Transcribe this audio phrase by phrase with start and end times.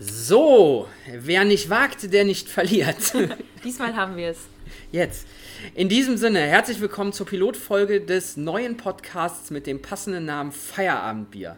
[0.00, 3.12] So, wer nicht wagt, der nicht verliert.
[3.64, 4.46] Diesmal haben wir es.
[4.92, 5.26] Jetzt.
[5.74, 11.56] In diesem Sinne, herzlich willkommen zur Pilotfolge des neuen Podcasts mit dem passenden Namen Feierabendbier.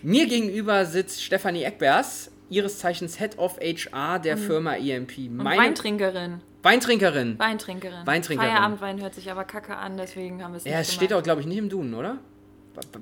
[0.00, 5.18] Mir gegenüber sitzt Stefanie Eckbers, ihres Zeichens Head of HR der Firma EMP.
[5.18, 6.40] Und Weintrinkerin.
[6.62, 7.36] Weintrinkerin.
[7.40, 8.06] Weintrinkerin.
[8.06, 8.48] Weintrinkerin.
[8.52, 10.96] Feierabendwein hört sich aber kacke an, deswegen haben wir es nicht Ja, es gemacht.
[11.04, 12.18] steht auch, glaube ich, nicht im Duden, oder?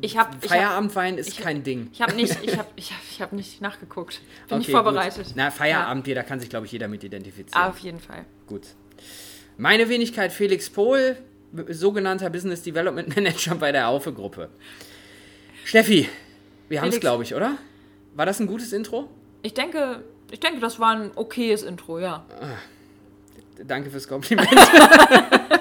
[0.00, 1.91] Ich hab- Feierabendwein ist ich kein Ding.
[1.93, 4.20] Ich habe nicht, ich hab, ich hab, ich hab nicht nachgeguckt.
[4.48, 5.27] Bin nicht Okay, vorbereitet.
[5.27, 5.32] Gut.
[5.37, 7.52] Na, Feierabendbier, da kann sich, glaube ich, jeder mit identifizieren.
[7.60, 7.66] Ja.
[7.66, 8.24] Ah, auf jeden Fall.
[8.46, 8.62] Gut.
[9.56, 11.16] Meine Wenigkeit Felix Pohl,
[11.69, 14.48] sogenannter Business Development Manager bei der Aufe-Gruppe.
[15.65, 16.09] Steffi,
[16.68, 17.57] wir haben es, glaube ich, oder?
[18.15, 19.09] War das ein gutes Intro?
[19.43, 22.24] Ich denke, ich denke, das war ein okayes Intro, ja.
[23.65, 24.48] Danke fürs Kompliment.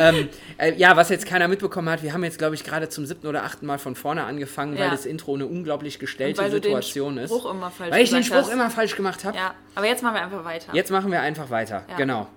[0.00, 0.28] ähm,
[0.58, 3.26] äh, ja, was jetzt keiner mitbekommen hat, wir haben jetzt, glaube ich, gerade zum siebten
[3.26, 4.90] oder achten Mal von vorne angefangen, weil Ja.
[4.90, 7.30] das Intro eine unglaublich gestellte weil du den Situation ist.
[7.30, 8.52] Spruch immer falsch Weil ich den Spruch hast.
[8.52, 9.36] immer falsch gemacht habe.
[9.36, 10.74] Ja, aber jetzt machen wir einfach weiter.
[10.74, 11.84] Jetzt machen wir einfach weiter.
[11.88, 11.96] Ja.
[11.96, 12.28] Genau.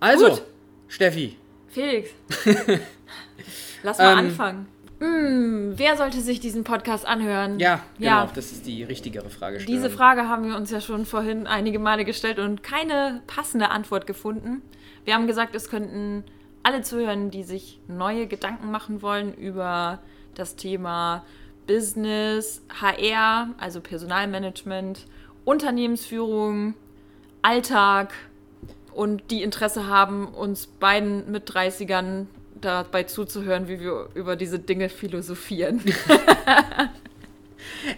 [0.00, 0.42] Also, Gut.
[0.88, 1.36] Steffi,
[1.68, 2.10] Felix,
[3.82, 4.66] lass mal Ähm, anfangen.
[5.00, 7.58] Hm, wer sollte sich diesen Podcast anhören?
[7.58, 8.30] ja, genau, Ja.
[8.34, 9.58] das ist die richtigere Frage.
[9.58, 14.06] Diese Frage haben wir uns ja schon vorhin einige Male gestellt und keine passende Antwort
[14.06, 14.62] gefunden.
[15.04, 16.22] Wir haben gesagt, es könnten
[16.62, 19.98] alle zuhören, die sich neue Gedanken machen wollen über
[20.34, 21.24] das Thema
[21.66, 25.06] Business, HR, also Personalmanagement,
[25.44, 26.74] Unternehmensführung,
[27.42, 28.12] Alltag
[28.94, 32.26] und die Interesse haben, uns beiden mit 30ern
[32.60, 35.80] dabei zuzuhören, wie wir über diese Dinge philosophieren.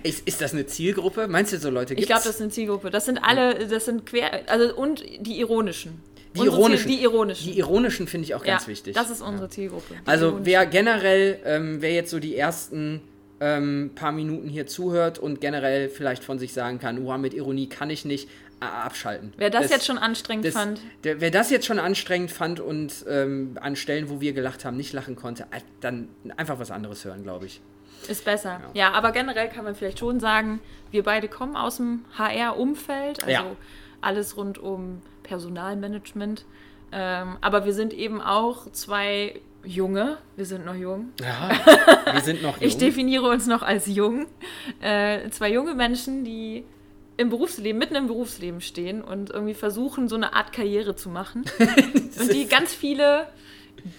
[0.02, 1.26] Ist, ist das eine Zielgruppe?
[1.28, 2.08] Meinst du, so Leute Ich gibt's?
[2.08, 2.90] glaube, das ist eine Zielgruppe.
[2.90, 6.00] Das sind alle, das sind quer, also und die ironischen.
[6.34, 6.88] Die Unsere ironischen.
[6.88, 7.52] Ziel, die ironischen.
[7.52, 8.94] Die ironischen finde ich auch ganz ja, wichtig.
[8.94, 9.94] Das ist unsere Zielgruppe.
[10.04, 13.02] Also wer generell, ähm, wer jetzt so die ersten
[13.40, 17.68] ähm, paar Minuten hier zuhört und generell vielleicht von sich sagen kann, uah, mit Ironie
[17.68, 18.28] kann ich nicht,
[18.60, 19.32] abschalten.
[19.36, 23.04] Wer das, jetzt schon anstrengend das, fand, Der, wer das jetzt schon anstrengend fand und
[23.08, 25.46] ähm, an Stellen, wo wir gelacht haben, nicht lachen konnte,
[25.80, 27.60] dann einfach was anderes hören, glaube ich.
[28.08, 28.60] ist besser.
[28.74, 28.92] Ja.
[28.92, 30.60] aber generell kann man vielleicht schon sagen,
[30.90, 33.56] wir beide kommen aus dem HR-Umfeld, also Ja.
[34.00, 36.44] alles rund um Personalmanagement.
[36.92, 41.10] Ähm, aber wir sind eben auch zwei Junge, wir sind noch jung.
[41.20, 41.50] Ja,
[42.12, 42.68] wir sind noch jung.
[42.68, 44.26] Ich definiere uns noch als jung.
[44.80, 46.64] Äh, zwei junge Menschen, die
[47.16, 51.44] im Berufsleben, mitten im Berufsleben stehen und irgendwie versuchen, so eine Art Karriere zu machen.
[52.20, 53.28] und die ganz viele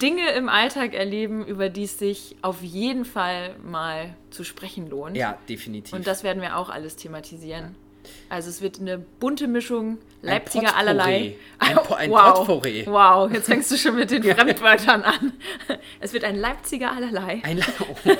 [0.01, 5.15] Dinge im Alltag erleben, über die es sich auf jeden Fall mal zu sprechen lohnt.
[5.15, 5.93] ja, definitiv.
[5.93, 7.75] Und das werden wir auch alles thematisieren.
[8.29, 10.79] Also es wird eine bunte Mischung Ein Leipziger Potpourri.
[10.79, 11.35] allerlei.
[11.59, 12.33] Ein Po- ein wow.
[12.33, 12.83] Potpourri.
[12.87, 15.33] Wow, jetzt fängst du schon mit den Fremdwörtern an.
[15.99, 17.41] Es wird ein Leipziger allerlei.
[17.43, 17.65] Ein La
[18.03, 18.15] Ja.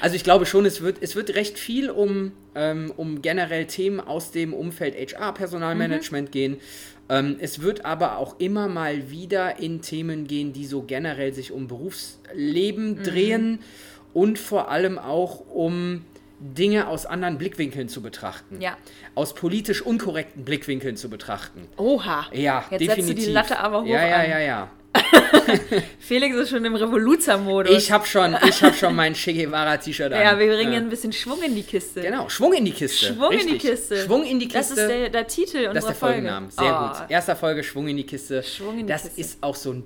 [0.00, 4.00] Also ich glaube schon, es wird, es wird recht viel um, ähm, um generell Themen
[4.00, 6.58] aus dem Umfeld HR, Personalmanagement gehen.
[7.08, 11.52] Ähm, es wird aber auch immer mal wieder in Themen gehen, die so generell sich
[11.52, 13.60] um Berufsleben drehen
[14.12, 16.04] und vor allem auch um
[16.38, 18.60] Dinge aus anderen Blickwinkeln zu betrachten.
[18.60, 18.76] Ja.
[19.14, 21.66] Aus politisch unkorrekten Blickwinkeln zu betrachten.
[21.78, 22.26] Oha.
[22.32, 23.06] Ja, Jetzt definitiv.
[23.06, 24.30] setzt du die Latte aber hoch Ja, ja, an.
[24.30, 24.70] ja, ja.
[25.98, 27.76] Felix ist schon im Revoluzer-Modus.
[27.76, 30.20] Ich habe schon, ich hab schon mein Che Guevara-T-Shirt an.
[30.20, 30.78] ja, wir bringen Ja.
[30.78, 32.00] ein bisschen Schwung in die Kiste.
[32.00, 33.06] Genau, Schwung in die Kiste.
[33.14, 33.70] Schwung in die Richtig.
[33.70, 33.96] Kiste.
[34.04, 34.58] Schwung in die Kiste.
[34.58, 36.14] Das ist der, der Titel unserer Das ist der Folge.
[36.16, 36.50] Folgenname.
[36.50, 37.10] Sehr Oh, gut.
[37.10, 38.42] Erster Folge Schwung in die Kiste.
[38.42, 39.20] Schwung in die das Kiste.
[39.20, 39.84] ist auch so ein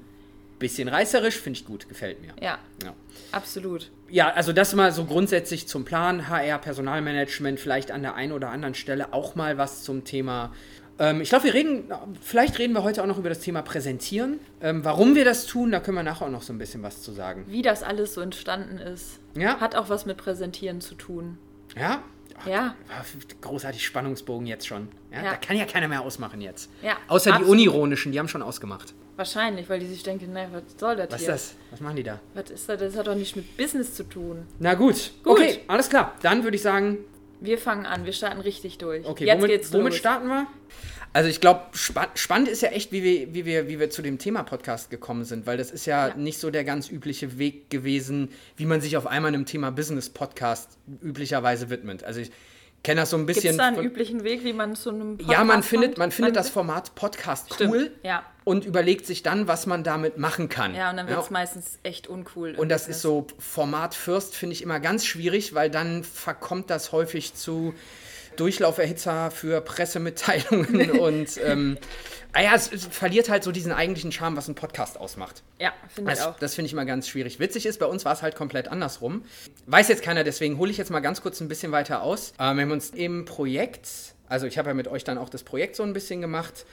[0.60, 2.32] bisschen reißerisch, finde ich gut, gefällt mir.
[2.40, 2.94] Ja, Ja.
[3.32, 3.90] absolut.
[4.08, 6.28] ja, also das mal so grundsätzlich zum Plan.
[6.28, 10.52] HR, Personalmanagement, vielleicht an der einen oder anderen Stelle auch mal was zum Thema.
[10.98, 11.84] Ähm, ich glaube, wir reden,
[12.20, 14.38] vielleicht reden wir heute auch noch über das Thema Präsentieren.
[14.60, 17.02] Ähm, warum wir das tun, da können wir nachher auch noch so ein bisschen was
[17.02, 17.44] zu sagen.
[17.48, 19.58] Wie das alles so entstanden ist, Ja?
[19.60, 21.38] hat auch was mit Präsentieren zu tun.
[21.76, 22.02] Ja?
[22.46, 22.74] Ja,
[23.42, 24.88] Großartig Spannungsbogen jetzt schon.
[25.12, 25.30] Ja, Ja.
[25.32, 26.70] Da kann ja keiner mehr ausmachen jetzt.
[26.82, 27.52] Ja, Außer die absolut.
[27.52, 28.94] Unironischen, die haben schon ausgemacht.
[29.20, 31.32] Wahrscheinlich, weil die sich denken, na, was soll das Was ist hier?
[31.34, 31.54] das?
[31.70, 32.18] Was machen die da?
[32.34, 32.80] Was ist das?
[32.80, 34.46] Das hat doch nichts mit Business zu tun.
[34.58, 35.12] Na gut.
[35.22, 35.38] Gut.
[35.38, 36.14] Okay, alles klar.
[36.22, 36.98] Dann würde ich sagen,
[37.42, 39.06] Wir fangen an, wir starten richtig durch.
[39.06, 39.96] okay, Jetzt womit, geht's womit los.
[39.96, 40.46] starten wir?
[41.12, 44.00] Also ich glaube, spa spannend ist ja echt, wie wir, wie, wir, wie wir zu
[44.02, 46.14] dem Thema Podcast gekommen sind, weil das ist ja, Ja.
[46.16, 50.78] nicht so der ganz übliche Weg gewesen, wie man sich auf einmal einem Thema Business-Podcast
[51.02, 52.04] üblicherweise widmet.
[52.04, 52.30] Also ich
[52.82, 53.50] kenne das so ein Gibt bisschen.
[53.52, 56.10] es da einen von- üblichen Weg, wie man zu einem Podcast ja, man findet, man
[56.10, 58.22] findet Man- das Format Podcast Stimmt, cool ja.
[58.44, 60.74] und überlegt sich dann, was man damit machen kann.
[60.74, 62.54] Ja, und dann wird es meistens echt uncool.
[62.56, 66.92] Und das ist so Format First, finde ich immer ganz schwierig, weil dann verkommt das
[66.92, 67.74] häufig zu
[68.36, 71.76] Durchlauferhitzer für Pressemitteilungen und ähm,
[72.38, 75.42] ja, es, es, verliert halt so diesen eigentlichen Charme, was ein Podcast ausmacht.
[75.58, 76.38] Ja, finde ich auch.
[76.38, 77.40] Das finde ich immer ganz schwierig.
[77.40, 79.24] Witzig ist, bei uns war es halt komplett andersrum.
[79.66, 82.32] Weiß jetzt keiner, deswegen hole ich jetzt mal ganz kurz ein bisschen weiter aus.
[82.38, 83.88] Ähm, wir haben uns im Projekt,
[84.28, 86.66] also ich habe ja mit euch dann auch das Projekt so ein bisschen gemacht.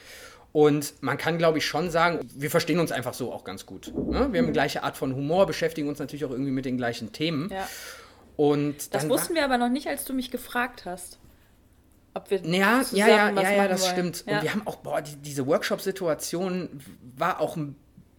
[0.53, 3.93] Und man kann, glaube ich, schon sagen, wir verstehen uns einfach so auch ganz gut.
[3.93, 4.29] Ne?
[4.31, 7.11] Wir haben die gleiche Art von Humor, beschäftigen uns natürlich auch irgendwie mit den gleichen
[7.11, 7.49] Themen.
[7.51, 7.67] Ja.
[8.37, 11.19] Und das wussten wir aber noch nicht, als du mich gefragt hast.
[12.17, 13.91] Ob wir ja, ja, ja, ja, ja, das wollen.
[13.91, 14.23] stimmt.
[14.25, 14.37] Ja.
[14.37, 16.69] Und wir haben auch, boah, die, diese Workshop-Situation
[17.15, 17.75] war auch ein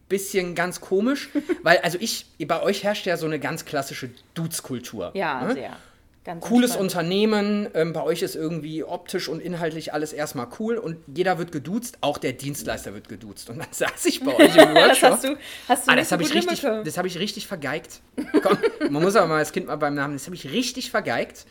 [0.09, 1.31] bisschen ganz komisch,
[1.65, 5.11] weil, also ich, bei euch herrscht ja so eine ganz klassische Dudes-Kultur.
[5.15, 5.55] Ja, ne?
[5.55, 5.77] sehr.
[6.25, 6.93] Ganz Cooles spannend.
[6.93, 11.50] Unternehmen, ähm, bei euch ist irgendwie optisch und inhaltlich alles erstmal cool und jeder wird
[11.53, 13.50] geduzt, auch der Dienstleister wird geduzt.
[13.50, 15.00] Und dann saß ich bei euch im Workshop.
[15.00, 15.37] das hast du,
[15.69, 18.00] hast du ah, das habe ich, richtig, hab ich richtig vergeigt.
[18.43, 18.59] Komm,
[18.91, 21.47] man muss aber mal das Kind mal beim Namen, das habe ich richtig vergeigt.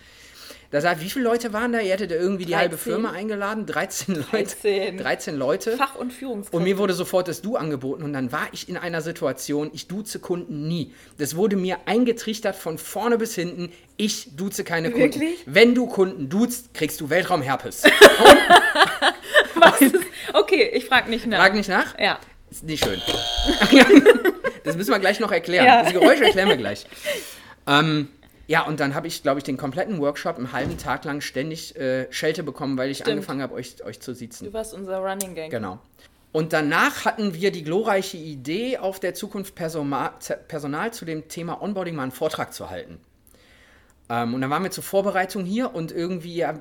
[0.70, 1.80] Da sagt, wie viele Leute waren da?
[1.80, 2.48] Ihr hättet irgendwie 13.
[2.48, 3.66] die halbe Firma eingeladen.
[3.66, 4.28] 13 Leute.
[4.32, 5.78] 13, 13 Leute.
[5.78, 6.58] Fach- und Führungskräfte.
[6.58, 8.04] Und mir wurde sofort das Du angeboten.
[8.04, 10.94] Und dann war ich in einer Situation, ich duze Kunden nie.
[11.18, 13.72] Das wurde mir eingetrichtert von vorne bis hinten.
[13.96, 15.06] Ich duze keine Kunden.
[15.14, 15.40] Wirklich?
[15.46, 17.84] Wenn du Kunden duzt, kriegst du Weltraumherpes.
[19.56, 19.80] Was?
[20.34, 21.40] Okay, ich frage nicht nach.
[21.40, 21.98] Frag nicht nach?
[21.98, 22.20] Ja.
[22.52, 23.02] Ist nicht schön.
[24.64, 25.66] das müssen wir gleich noch erklären.
[25.66, 25.84] Ja.
[25.84, 26.86] Das Geräusch erklären wir gleich.
[27.68, 28.10] Ähm,
[28.48, 31.76] ja, und dann habe ich, glaube ich, den kompletten Workshop einen halben Tag lang ständig
[31.76, 33.12] äh, Schelte bekommen, weil ich Stimmt.
[33.12, 34.46] angefangen habe, euch, euch zu sitzen.
[34.46, 35.52] Du warst unser Running Gang.
[35.52, 35.80] Genau.
[36.32, 40.12] Und danach hatten wir die glorreiche Idee, auf der Zukunft Personal,
[40.48, 43.00] Personal zu dem Thema Onboarding mal einen Vortrag zu halten.
[44.10, 46.60] Ähm, und dann waren wir zur Vorbereitung hier und irgendwie ja,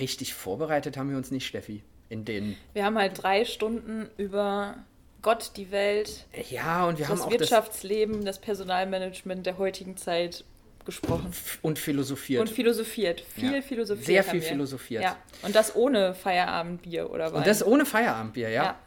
[0.00, 1.82] richtig vorbereitet haben wir uns nicht, Steffi.
[2.08, 4.76] In den wir haben halt drei Stunden über
[5.20, 9.96] Gott, die Welt, ja, und wir das haben auch Wirtschaftsleben, das, das Personalmanagement der heutigen
[9.96, 10.44] Zeit
[10.88, 11.30] gesprochen.
[11.60, 12.40] Und philosophiert.
[12.40, 13.20] Und philosophiert.
[13.20, 13.62] Viel ja.
[13.62, 14.06] philosophiert.
[14.06, 15.02] Sehr viel philosophiert.
[15.02, 15.16] Ja.
[15.42, 17.32] Und das ohne Feierabendbier oder was?
[17.34, 18.64] Und das ohne Feierabendbier, ja.
[18.64, 18.78] ja.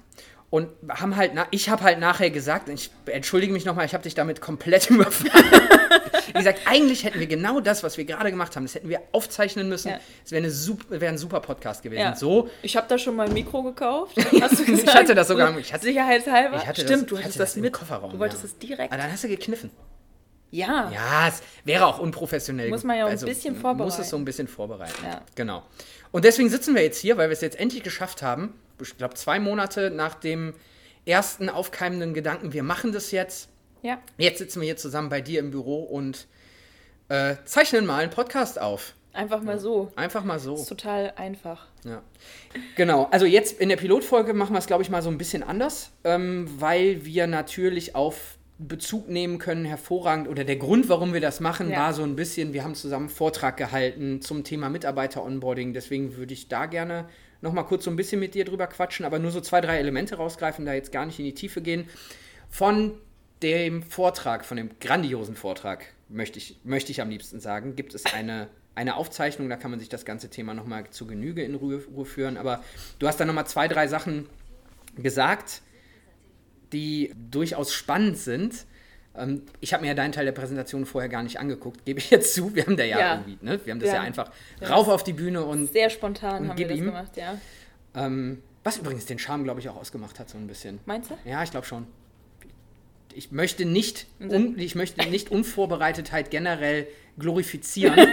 [0.49, 4.15] Und haben halt, ich habe halt nachher gesagt, ich entschuldige mich nochmal, ich habe dich
[4.15, 5.45] damit komplett überfahren.
[6.27, 9.01] Wie gesagt, eigentlich hätten wir genau das, was wir gerade gemacht haben, das hätten wir
[9.11, 9.91] aufzeichnen müssen.
[10.25, 10.41] Es ja.
[10.41, 12.01] wäre wär ein super Podcast gewesen.
[12.01, 12.15] Ja.
[12.15, 12.49] So.
[12.63, 14.17] Ich habe da schon mal ein Mikro gekauft.
[14.41, 14.89] Hast du gesagt?
[14.89, 15.55] ich hatte das sogar.
[15.57, 16.57] Ich hatte, Sicherheitshalber.
[16.57, 17.73] Ich hatte Stimmt, das, du hattest das, das mit.
[17.73, 18.11] Kofferraum.
[18.11, 18.91] Du wolltest es direkt.
[18.91, 19.69] Aber dann hast du gekniffen.
[20.51, 20.91] Ja.
[20.93, 22.69] Ja, es wäre auch unprofessionell.
[22.69, 23.83] Muss man ja also, ein bisschen vorbereiten.
[23.83, 25.03] Muss es so ein bisschen vorbereiten.
[25.03, 25.21] Ja.
[25.35, 25.63] Genau.
[26.11, 28.53] Und deswegen sitzen wir jetzt hier, weil wir es jetzt endlich geschafft haben.
[28.81, 30.53] Ich glaube, zwei Monate nach dem
[31.05, 33.49] ersten aufkeimenden Gedanken, wir machen das jetzt.
[33.81, 33.99] Ja.
[34.17, 36.27] Jetzt sitzen wir hier zusammen bei dir im Büro und
[37.09, 38.93] äh, zeichnen mal einen Podcast auf.
[39.13, 39.91] Einfach mal so.
[39.95, 40.51] Einfach mal so.
[40.51, 41.67] Das ist total einfach.
[41.83, 42.01] Ja.
[42.75, 43.09] Genau.
[43.11, 45.91] Also jetzt in der Pilotfolge machen wir es, glaube ich, mal so ein bisschen anders,
[46.03, 48.37] ähm, weil wir natürlich auf
[48.67, 50.27] Bezug nehmen können, hervorragend.
[50.27, 51.79] Oder der Grund, warum wir das machen, ja.
[51.79, 55.73] war so ein bisschen, wir haben zusammen einen Vortrag gehalten zum Thema Mitarbeiter-Onboarding.
[55.73, 57.07] Deswegen würde ich da gerne
[57.41, 59.79] noch mal kurz so ein bisschen mit dir drüber quatschen, aber nur so zwei, drei
[59.79, 61.89] Elemente rausgreifen, da jetzt gar nicht in die Tiefe gehen.
[62.49, 62.93] Von
[63.41, 68.05] dem Vortrag, von dem grandiosen Vortrag, möchte ich, möchte ich am liebsten sagen, gibt es
[68.05, 71.55] eine, eine Aufzeichnung, da kann man sich das ganze Thema noch mal zu Genüge in
[71.55, 72.37] Ruhe, Ruhe führen.
[72.37, 72.63] Aber
[72.99, 74.27] du hast da noch mal zwei, drei Sachen
[74.95, 75.63] gesagt,
[76.71, 78.65] die durchaus spannend sind.
[79.15, 82.09] Ähm, ich habe mir ja deinen Teil der Präsentation vorher gar nicht angeguckt, gebe ich
[82.09, 82.55] jetzt zu.
[82.55, 83.13] Wir haben da ja, ja.
[83.15, 83.59] irgendwie, ne?
[83.63, 84.31] Wir haben das ja, ja einfach
[84.61, 85.71] rauf auf die Bühne und.
[85.71, 86.85] Sehr spontan haben wir das ihm.
[86.85, 87.37] gemacht, ja.
[87.95, 90.79] Ähm, was übrigens den Charme, glaube ich, auch ausgemacht hat, so ein bisschen.
[90.85, 91.17] Meinst du?
[91.25, 91.87] Ja, ich glaube schon.
[93.13, 96.87] Ich möchte nicht, un, ich möchte nicht Unvorbereitetheit generell
[97.19, 97.99] glorifizieren.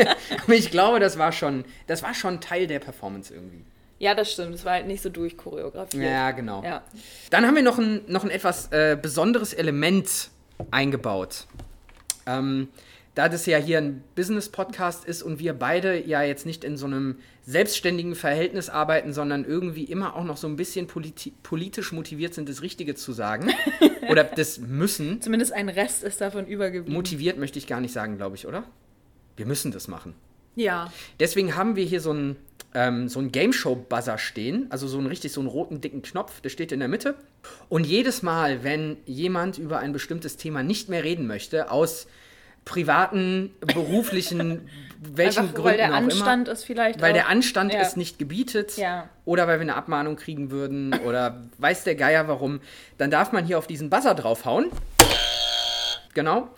[0.42, 3.64] Aber ich glaube, das war schon, das war schon Teil der Performance irgendwie.
[4.02, 4.56] Ja, das stimmt.
[4.56, 6.02] Es war halt nicht so durchchoreografiert.
[6.02, 6.64] Ja, genau.
[6.64, 6.82] Ja.
[7.30, 10.30] Dann haben wir noch ein, noch ein etwas äh, besonderes Element
[10.72, 11.46] eingebaut.
[12.26, 12.66] Ähm,
[13.14, 16.86] da das ja hier ein Business-Podcast ist und wir beide ja jetzt nicht in so
[16.86, 22.34] einem selbstständigen Verhältnis arbeiten, sondern irgendwie immer auch noch so ein bisschen politi politisch motiviert
[22.34, 23.52] sind, das Richtige zu sagen.
[24.10, 25.22] oder das müssen.
[25.22, 26.92] Zumindest ein Rest ist davon übergeblieben.
[26.92, 28.64] Motiviert möchte ich gar nicht sagen, glaube ich, oder?
[29.36, 30.16] Wir müssen das machen.
[30.54, 30.92] Ja.
[31.20, 32.36] Deswegen haben wir hier so ein
[32.74, 36.02] ähm, so ein Game Show Buzzer stehen, also so einen richtig so einen roten dicken
[36.02, 37.14] Knopf, der steht in der Mitte.
[37.68, 42.06] Und jedes Mal, wenn jemand über ein bestimmtes Thema nicht mehr reden möchte, aus
[42.64, 44.68] privaten, beruflichen,
[45.00, 47.80] welchen Einfach, Gründen weil der auch Anstand immer, ist vielleicht weil auch, der Anstand ja.
[47.80, 49.08] es nicht gebietet ja.
[49.24, 52.60] oder weil wir eine Abmahnung kriegen würden oder weiß der Geier warum,
[52.98, 54.70] dann darf man hier auf diesen Buzzer draufhauen.
[56.14, 56.50] Genau.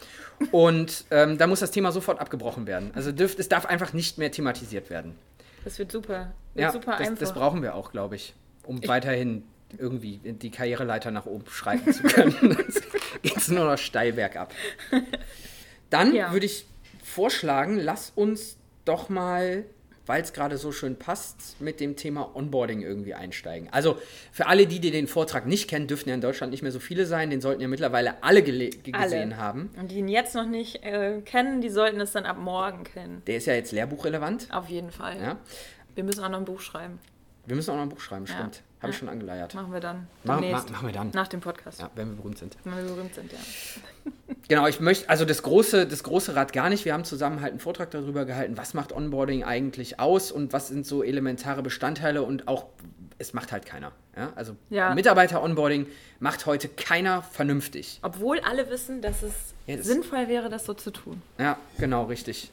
[0.51, 2.91] Und ähm, da muss das Thema sofort abgebrochen werden.
[2.95, 5.17] Also dürft, es darf einfach nicht mehr thematisiert werden.
[5.65, 6.33] Das wird super.
[6.55, 7.21] Wird ja, super das, einfach.
[7.21, 9.45] das brauchen wir auch, glaube ich, um ich weiterhin
[9.77, 12.57] irgendwie die Karriereleiter nach oben schreiten zu können.
[13.23, 14.53] Geht es nur noch steil bergab.
[15.91, 16.33] Dann ja.
[16.33, 16.67] würde ich
[17.03, 19.65] vorschlagen, lass uns doch mal
[20.07, 23.69] weil es gerade so schön passt, mit dem Thema Onboarding irgendwie einsteigen.
[23.73, 23.99] Also
[24.33, 26.81] für alle, die, die den Vortrag nicht kennen, dürften ja in Deutschland nicht mehr so
[26.81, 27.31] viele sein.
[27.31, 28.71] Den sollten ja mittlerweile alle, alle.
[28.71, 29.71] gesehen haben.
[29.79, 33.23] Und die ihn jetzt noch nicht äh, kennen, die sollten es dann ab morgen kennen.
[33.27, 34.49] Der ist ja jetzt lehrbuchrelevant.
[34.53, 35.21] Auf jeden Fall.
[35.21, 35.39] Ja.
[35.95, 36.99] Wir müssen auch noch ein Buch schreiben.
[37.47, 38.63] Wir müssen auch noch ein Buch schreiben, stimmt.
[38.85, 39.55] Habe ich schon angeleiert.
[39.55, 40.07] Machen wir dann.
[40.25, 41.11] Ma ma machen wir dann.
[41.15, 41.81] Nach dem Podcast.
[41.81, 42.57] Ja, wenn wir berühmt sind.
[42.65, 43.39] Wenn wir berühmt sind, ja.
[44.49, 46.85] genau, ich möchte, also das große, das große Rad gar nicht.
[46.85, 50.69] Wir haben zusammen halt einen Vortrag darüber gehalten, was macht Onboarding eigentlich aus und was
[50.69, 52.67] sind so elementare Bestandteile und auch,
[53.19, 53.93] es macht halt keiner.
[54.17, 54.33] Ja?
[54.37, 54.95] Also Ja.
[54.95, 55.87] Mitarbeiter-Onboarding
[56.21, 57.99] macht heute keiner vernünftig.
[58.03, 59.33] Obwohl alle wissen, dass es
[59.67, 61.23] Ja, das- sinnvoll wäre, das so zu tun.
[61.39, 62.51] Ja, genau, richtig.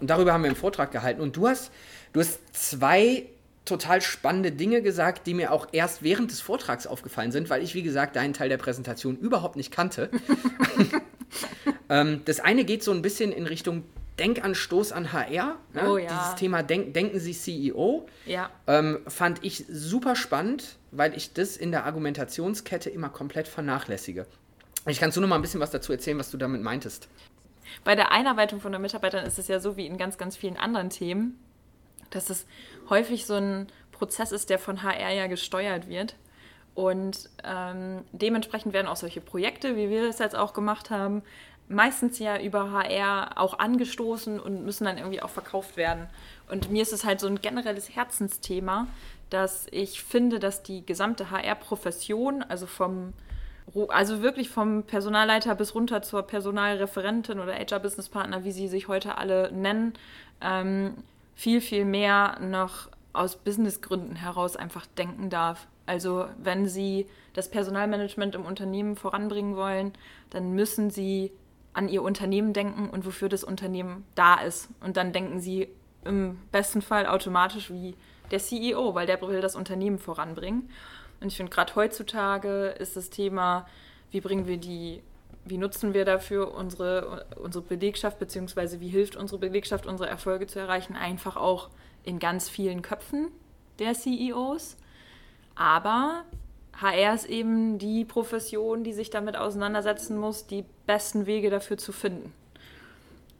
[0.00, 1.20] Und darüber haben wir einen Vortrag gehalten.
[1.20, 1.70] Und du hast,
[2.12, 3.26] du hast zwei
[3.64, 7.74] total spannende Dinge gesagt, die mir auch erst während des Vortrags aufgefallen sind, weil ich,
[7.74, 10.10] wie gesagt, deinen Teil der Präsentation überhaupt nicht kannte.
[11.88, 13.84] ähm, das eine geht so ein bisschen in Richtung
[14.18, 15.58] Denkanstoß an HR.
[15.72, 15.90] Ne?
[15.90, 16.08] Oh ja.
[16.08, 18.06] Dieses Thema Denk, Denken Sie CEO.
[18.26, 18.50] Ja.
[18.66, 24.26] Ähm, fand ich super spannend, weil ich das in der Argumentationskette immer komplett vernachlässige.
[24.86, 27.08] Ich kannst du noch mal ein bisschen was dazu erzählen, was du damit meintest?
[27.84, 30.56] Bei der Einarbeitung von den Mitarbeitern ist es ja so wie in ganz, ganz vielen
[30.56, 31.38] anderen Themen,
[32.14, 32.46] dass es
[32.88, 36.16] häufig so ein Prozess ist, der von HR ja gesteuert wird.
[36.74, 41.22] Und ähm, dementsprechend werden auch solche Projekte, wie wir das jetzt auch gemacht haben,
[41.68, 46.06] meistens ja über HR auch angestoßen und müssen dann irgendwie auch verkauft werden.
[46.50, 48.86] Und mir ist es halt so ein generelles Herzensthema,
[49.30, 53.12] dass ich finde, dass die gesamte HR-Profession, also vom
[53.88, 59.52] also wirklich vom Personalleiter bis runter zur Personalreferentin oder HR-Business-Partner, wie sie sich heute alle
[59.52, 59.94] nennen,
[60.40, 60.94] ähm,
[61.42, 65.66] viel, viel mehr noch aus Businessgründen heraus einfach denken darf.
[65.86, 69.92] Also wenn Sie das Personalmanagement im Unternehmen voranbringen wollen,
[70.30, 71.32] dann müssen Sie
[71.72, 74.68] an Ihr Unternehmen denken und wofür das Unternehmen da ist.
[74.80, 75.66] Und dann denken Sie
[76.04, 77.96] im besten Fall automatisch wie
[78.30, 80.70] der CEO, weil der will das Unternehmen voranbringen.
[81.20, 83.66] Und ich finde, gerade heutzutage ist das Thema,
[84.12, 85.02] wie bringen wir die,
[85.44, 90.58] wie nutzen wir dafür unsere, unsere Belegschaft, beziehungsweise wie hilft unsere Belegschaft, unsere Erfolge zu
[90.58, 91.70] erreichen, einfach auch
[92.04, 93.28] in ganz vielen Köpfen
[93.78, 94.76] der CEOs.
[95.54, 96.24] Aber
[96.80, 101.92] HR ist eben die Profession, die sich damit auseinandersetzen muss, die besten Wege dafür zu
[101.92, 102.32] finden.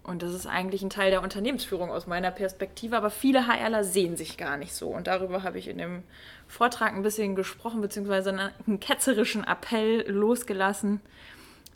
[0.05, 4.17] Und das ist eigentlich ein Teil der Unternehmensführung aus meiner Perspektive, aber viele HRler sehen
[4.17, 4.89] sich gar nicht so.
[4.89, 6.03] Und darüber habe ich in dem
[6.49, 11.01] Vortrag ein bisschen gesprochen, beziehungsweise einen ketzerischen Appell losgelassen,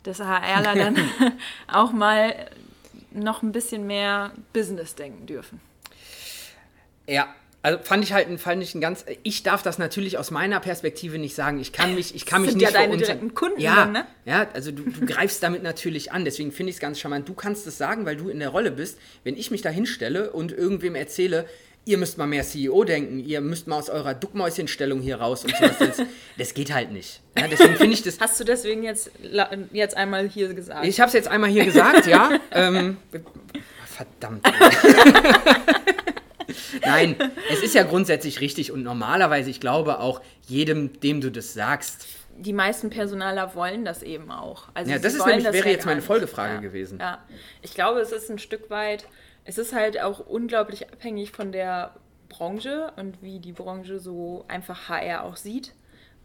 [0.03, 0.97] dass HRler dann
[1.67, 2.33] auch mal
[3.11, 5.59] noch ein bisschen mehr Business denken dürfen.
[7.07, 9.03] Ja, also fand ich halt ein, fand ich ein ganz.
[9.23, 11.59] Ich darf das natürlich aus meiner Perspektive nicht sagen.
[11.59, 14.05] Ich kann mich, ich kann mich sind nicht ja deine direkten Kunden Ja, dann, ne?
[14.25, 16.23] ja, also du, du greifst damit natürlich an.
[16.23, 17.27] Deswegen finde ich es ganz charmant.
[17.27, 18.99] Du kannst es sagen, weil du in der Rolle bist.
[19.23, 21.45] Wenn ich mich da hinstelle und irgendwem erzähle,
[21.87, 25.55] ihr müsst mal mehr CEO denken, ihr müsst mal aus eurer Duckmäuschenstellung hier raus und
[25.55, 26.01] sowas, das,
[26.37, 27.21] das geht halt nicht.
[27.37, 28.19] Ja, deswegen finde ich das.
[28.19, 29.09] Hast du deswegen jetzt,
[29.71, 30.85] jetzt einmal hier gesagt?
[30.85, 32.31] Ich habe es jetzt einmal hier gesagt, ja.
[32.51, 32.97] Ähm,
[33.85, 34.45] verdammt.
[36.81, 37.15] Nein,
[37.51, 42.07] es ist ja grundsätzlich richtig und normalerweise, ich glaube auch jedem, dem du das sagst,
[42.39, 44.67] die meisten Personaler wollen das eben auch.
[44.75, 46.05] Also Ja, das ist nämlich- wäre ja jetzt meine nicht.
[46.05, 46.59] Folgefrage ja.
[46.59, 46.99] gewesen.
[46.99, 47.23] Ja,
[47.63, 49.07] ich glaube, es ist ein Stück weit,
[49.47, 51.95] es ist halt auch unglaublich abhängig von der
[52.27, 55.73] Branche und wie die Branche so einfach HR auch sieht.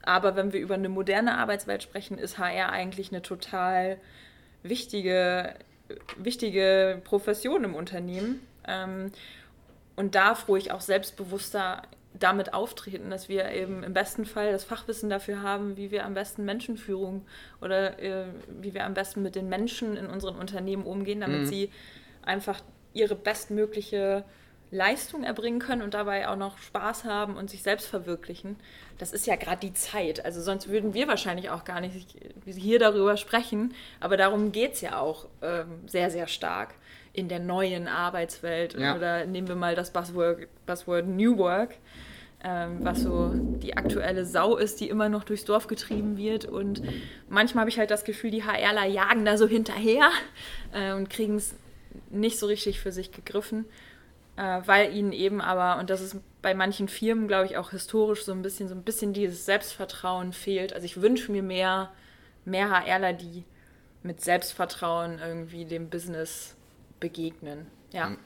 [0.02, 3.98] Aber wenn wir über eine moderne Arbeitswelt sprechen, ist HR eigentlich eine total
[4.64, 5.54] wichtige,
[6.16, 8.40] wichtige Profession im Unternehmen.
[8.66, 9.12] Ähm,
[9.94, 11.82] und darf ruhig auch selbstbewusster
[12.18, 16.14] damit auftreten, dass wir eben im besten Fall das Fachwissen dafür haben, wie wir am
[16.14, 17.24] besten Menschenführung
[17.60, 18.24] oder äh,
[18.60, 21.70] wie wir am besten mit den Menschen in unseren Unternehmen umgehen, damit sie
[22.22, 22.60] einfach
[22.94, 24.24] ihre bestmögliche
[24.72, 28.56] Leistung erbringen können und dabei auch noch Spaß haben und sich selbst verwirklichen.
[28.98, 30.24] Das ist ja gerade die Zeit.
[30.24, 33.74] Also sonst würden wir wahrscheinlich auch gar nicht hier darüber sprechen.
[34.00, 36.74] Aber darum geht es ja auch ähm, sehr, sehr stark
[37.12, 38.74] in der neuen Arbeitswelt.
[38.74, 38.96] Ja.
[38.96, 41.74] Oder nehmen wir mal das Buzzword, Buzzword New Work,
[42.42, 46.46] ähm, was so die aktuelle Sau ist, die immer noch durchs Dorf getrieben wird.
[46.46, 46.82] Und
[47.28, 50.08] manchmal habe ich halt das Gefühl, die HRler jagen da so hinterher
[50.72, 51.54] äh, und kriegen es
[52.10, 53.66] nicht so richtig für sich gegriffen
[54.36, 58.24] äh, weil ihnen eben aber, und das ist bei manchen Firmen, glaube ich, auch historisch
[58.24, 60.72] so ein bisschen, so ein bisschen dieses Selbstvertrauen fehlt.
[60.72, 61.92] Also ich wünsche mir mehr,
[62.44, 63.44] mehr HRler, die
[64.02, 66.56] mit Selbstvertrauen irgendwie dem Business
[66.98, 67.66] begegnen.
[67.92, 68.16] Ja.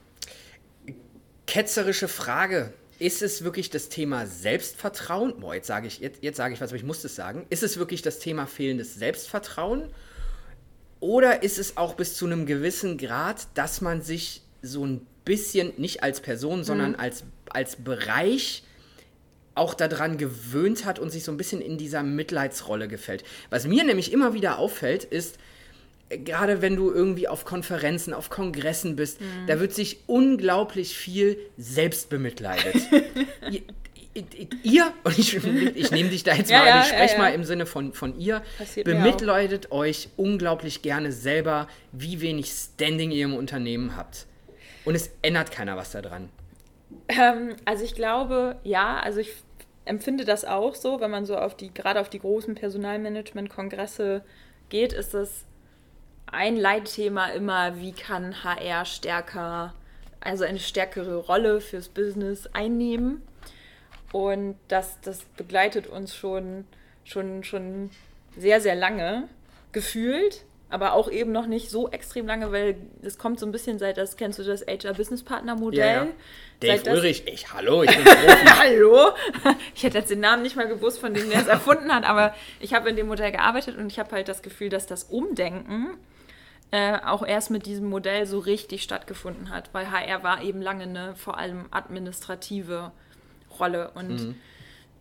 [1.47, 2.73] ketzerische Frage.
[2.99, 5.39] Ist es wirklich das Thema Selbstvertrauen?
[5.41, 7.45] Boah, jetzt sage ich, jetzt, jetzt sage ich was, aber ich muss das sagen.
[7.51, 9.91] Ist es wirklich das Thema fehlendes Selbstvertrauen?
[11.01, 15.73] Oder ist es auch bis zu einem gewissen Grad, dass man sich so ein bisschen,
[15.77, 17.01] nicht als Person, sondern Mhm.
[17.01, 18.63] als, als Bereich
[19.55, 23.25] auch daran gewöhnt hat und sich so ein bisschen in dieser Mitleidsrolle gefällt.
[23.51, 25.39] Was mir nämlich immer wieder auffällt, ist,
[26.11, 29.47] äh, gerade wenn du irgendwie auf Konferenzen, auf Kongressen bist, Mhm.
[29.47, 32.77] da wird sich unglaublich viel selbst bemitleidet.
[34.63, 37.35] ihr, und ich, ich nehme dich da jetzt Ja, mal, ja, ich spreche ja, mal
[37.35, 43.25] im Sinne von, von ihr, Passiert bemitleidet euch unglaublich gerne selber, wie wenig Standing ihr
[43.25, 44.27] im Unternehmen habt.
[44.85, 46.29] Und es ändert keiner was daran.
[47.09, 49.33] Ähm, also ich glaube, ja, also ich
[49.85, 54.23] empfinde das auch so, wenn man so auf die, gerade auf die großen Personalmanagement-Kongresse
[54.69, 55.45] geht, ist das
[56.27, 59.75] ein Leitthema immer, wie kann HR stärker,
[60.21, 63.23] also eine stärkere Rolle fürs Business einnehmen.
[64.17, 66.65] Und das, das begleitet uns schon,
[67.05, 67.91] schon, schon
[68.35, 69.29] sehr, sehr lange
[69.73, 73.79] gefühlt, aber auch eben noch nicht so extrem lange, weil das kommt so ein bisschen
[73.79, 76.15] seit das, kennst du das HR-Business-Partner-Modell?
[76.61, 78.47] Dave Seit Ulrich, ich, hallo, ich bin Profi.
[78.59, 79.11] Hallo?
[79.75, 82.35] Ich hätte jetzt den Namen nicht mal gewusst, von dem der es erfunden hat, aber
[82.59, 85.89] ich habe in dem Modell gearbeitet und ich habe halt das Gefühl, dass das Umdenken
[86.71, 90.85] äh, auch erst mit diesem Modell so richtig stattgefunden hat, weil HR war eben lange
[90.85, 92.93] eine vor allem administrative
[93.59, 93.91] Rolle.
[93.95, 94.37] Und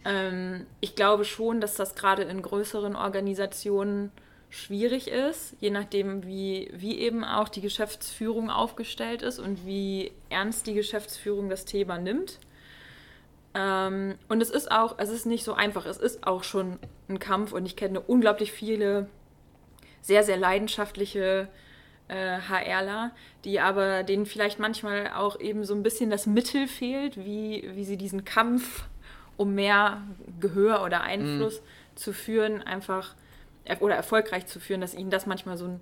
[0.06, 4.12] ähm, ich glaube schon, dass das gerade in größeren Organisationen
[4.50, 10.68] schwierig ist, je nachdem, wie, wie eben auch die Geschäftsführung aufgestellt ist und wie ernst
[10.68, 12.40] die Geschäftsführung das Thema nimmt.
[13.54, 17.20] Ähm, und es ist auch, es ist nicht so einfach, es ist auch schon ein
[17.20, 19.10] Kampf und ich kenne unglaublich viele
[20.02, 21.48] sehr, sehr leidenschaftliche
[22.08, 23.12] äh, HRler,
[23.44, 27.84] die aber denen vielleicht manchmal auch eben so ein bisschen das Mittel fehlt, wie, wie
[27.84, 28.86] sie diesen Kampf
[29.38, 30.02] um mehr
[30.40, 31.62] Gehör oder Einfluss
[31.96, 33.16] zu führen, einfach
[33.66, 35.82] er- oder erfolgreich zu führen, dass ihnen das manchmal so ein,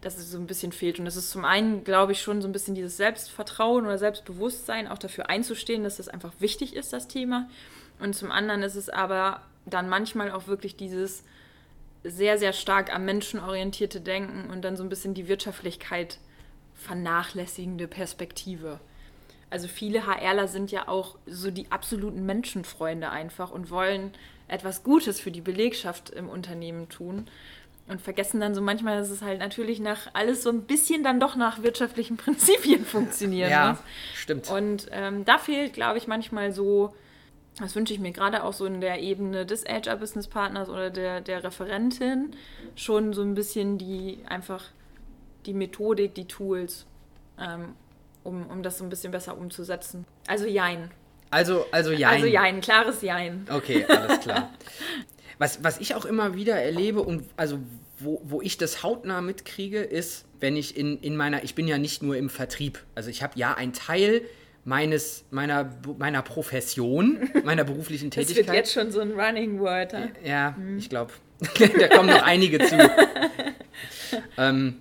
[0.00, 0.98] dass es so ein bisschen fehlt.
[0.98, 4.88] Und das ist zum einen, glaube ich, schon so ein bisschen dieses Selbstvertrauen oder Selbstbewusstsein,
[4.88, 7.48] auch dafür einzustehen, dass das einfach wichtig ist, das Thema.
[7.98, 11.24] Und zum anderen ist es aber dann manchmal auch wirklich dieses
[12.04, 16.18] sehr, sehr stark am Menschen orientierte Denken und dann so ein bisschen die Wirtschaftlichkeit
[16.74, 18.80] vernachlässigende Perspektive.
[19.50, 24.12] Also viele HRler sind ja auch so die absoluten Menschenfreunde einfach und wollen
[24.48, 27.26] etwas Gutes für die Belegschaft im Unternehmen tun
[27.88, 31.20] und vergessen dann so manchmal, dass es halt natürlich nach alles so ein bisschen dann
[31.20, 33.78] doch nach wirtschaftlichen Prinzipien funktionieren Ja, muss.
[34.20, 34.50] stimmt.
[34.50, 36.94] Und ähm, da fehlt, glaube ich, manchmal so,
[37.58, 41.42] das wünsche ich mir gerade auch so in der Ebene des HR-Business-Partners oder der, der
[41.42, 42.32] Referentin,
[42.74, 44.64] schon so ein bisschen die einfach
[45.46, 46.86] die Methodik, die Tools,
[47.40, 47.74] ähm,
[48.24, 50.04] um, um das so ein bisschen besser umzusetzen.
[50.26, 50.90] Also Jein.
[51.30, 52.10] Also, also ja.
[52.10, 53.46] Also Jein, klares Jein.
[53.50, 54.50] Okay, alles klar.
[55.38, 57.58] Was, was ich auch immer wieder erlebe und also
[57.98, 61.76] wo, wo ich das hautnah mitkriege, ist, wenn ich in, in meiner, ich bin ja
[61.76, 64.22] nicht nur im Vertrieb, also ich habe ja einen Teil
[64.66, 68.48] meines, meiner, meiner Profession, meiner beruflichen Das Tätigkeit.
[68.48, 69.92] wird jetzt schon so ein Running Word.
[69.94, 70.08] Ja?
[70.24, 71.12] Ja, ich glaube,
[71.78, 72.76] da kommen noch einige zu.
[74.36, 74.80] ähm,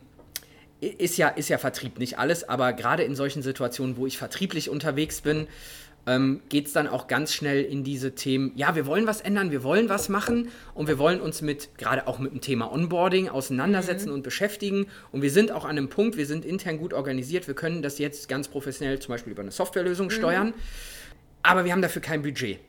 [0.82, 4.70] ist, ja, ist ja Vertrieb nicht alles, aber gerade in solchen Situationen, wo ich vertrieblich
[4.70, 5.48] unterwegs bin,
[6.08, 9.52] ähm, geht es dann auch ganz schnell in diese Themen, ja, wir wollen was ändern,
[9.52, 13.30] wir wollen was machen und wir wollen uns mit, gerade auch mit dem Thema Onboarding
[13.30, 14.88] auseinandersetzen und beschäftigen.
[15.12, 17.98] Und wir sind auch an einem Punkt, wir sind intern gut organisiert, wir können das
[17.98, 20.54] jetzt ganz professionell zum Beispiel über eine Softwarelösung steuern,
[21.42, 22.60] aber wir haben dafür kein Budget.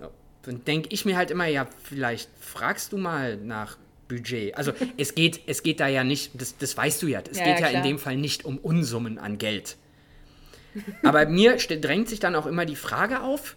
[0.00, 0.10] So.
[0.42, 3.78] Dann denke ich mir halt immer, ja, vielleicht fragst du mal nach
[4.08, 4.56] Budget.
[4.56, 7.44] Also es geht, es geht da ja nicht, das, das weißt du ja, es Ja,
[7.44, 9.76] geht ja, ja, in dem Fall nicht um Unsummen an Geld.
[11.02, 13.56] Aber mir drängt sich dann auch immer die Frage auf,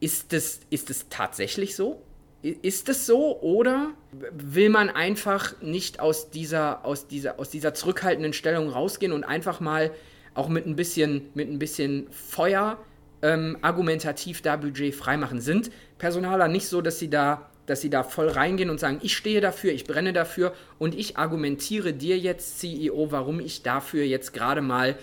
[0.00, 2.02] ist es ist tatsächlich so?
[2.42, 3.90] Ist es so oder
[4.32, 9.60] will man einfach nicht aus dieser, aus dieser, aus dieser zurückhaltenden Stellung rausgehen und einfach
[9.60, 9.90] mal
[10.34, 12.78] auch mit ein bisschen, mit ein bisschen Feuer
[13.20, 15.42] ähm, argumentativ da Budget freimachen?
[15.42, 19.14] Sind Personaler nicht so, dass sie da, dass sie da voll reingehen und sagen, ich
[19.14, 24.32] stehe dafür, ich brenne dafür und ich argumentiere dir jetzt, CEO, warum ich dafür jetzt
[24.32, 24.96] gerade mal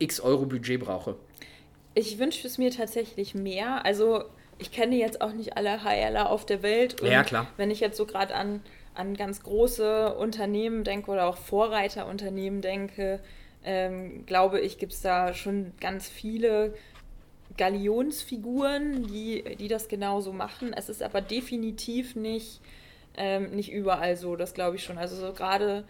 [0.00, 1.16] x Euro Budget brauche?
[1.94, 3.84] Ich wünsche es mir tatsächlich mehr.
[3.84, 4.24] Also
[4.58, 7.00] ich kenne jetzt auch nicht alle HRler auf der Welt.
[7.00, 7.46] Und Ja, klar.
[7.56, 8.62] Wenn ich jetzt so gerade an,
[8.94, 13.20] an ganz große Unternehmen denke oder auch Vorreiterunternehmen denke,
[13.64, 16.74] ähm, glaube ich, gibt es da schon ganz viele
[17.56, 20.72] Galionsfiguren, die, die das genauso machen.
[20.72, 22.60] Es ist aber definitiv nicht,
[23.16, 24.98] ähm, nicht überall so, das glaube ich schon.
[24.98, 25.84] Also so gerade,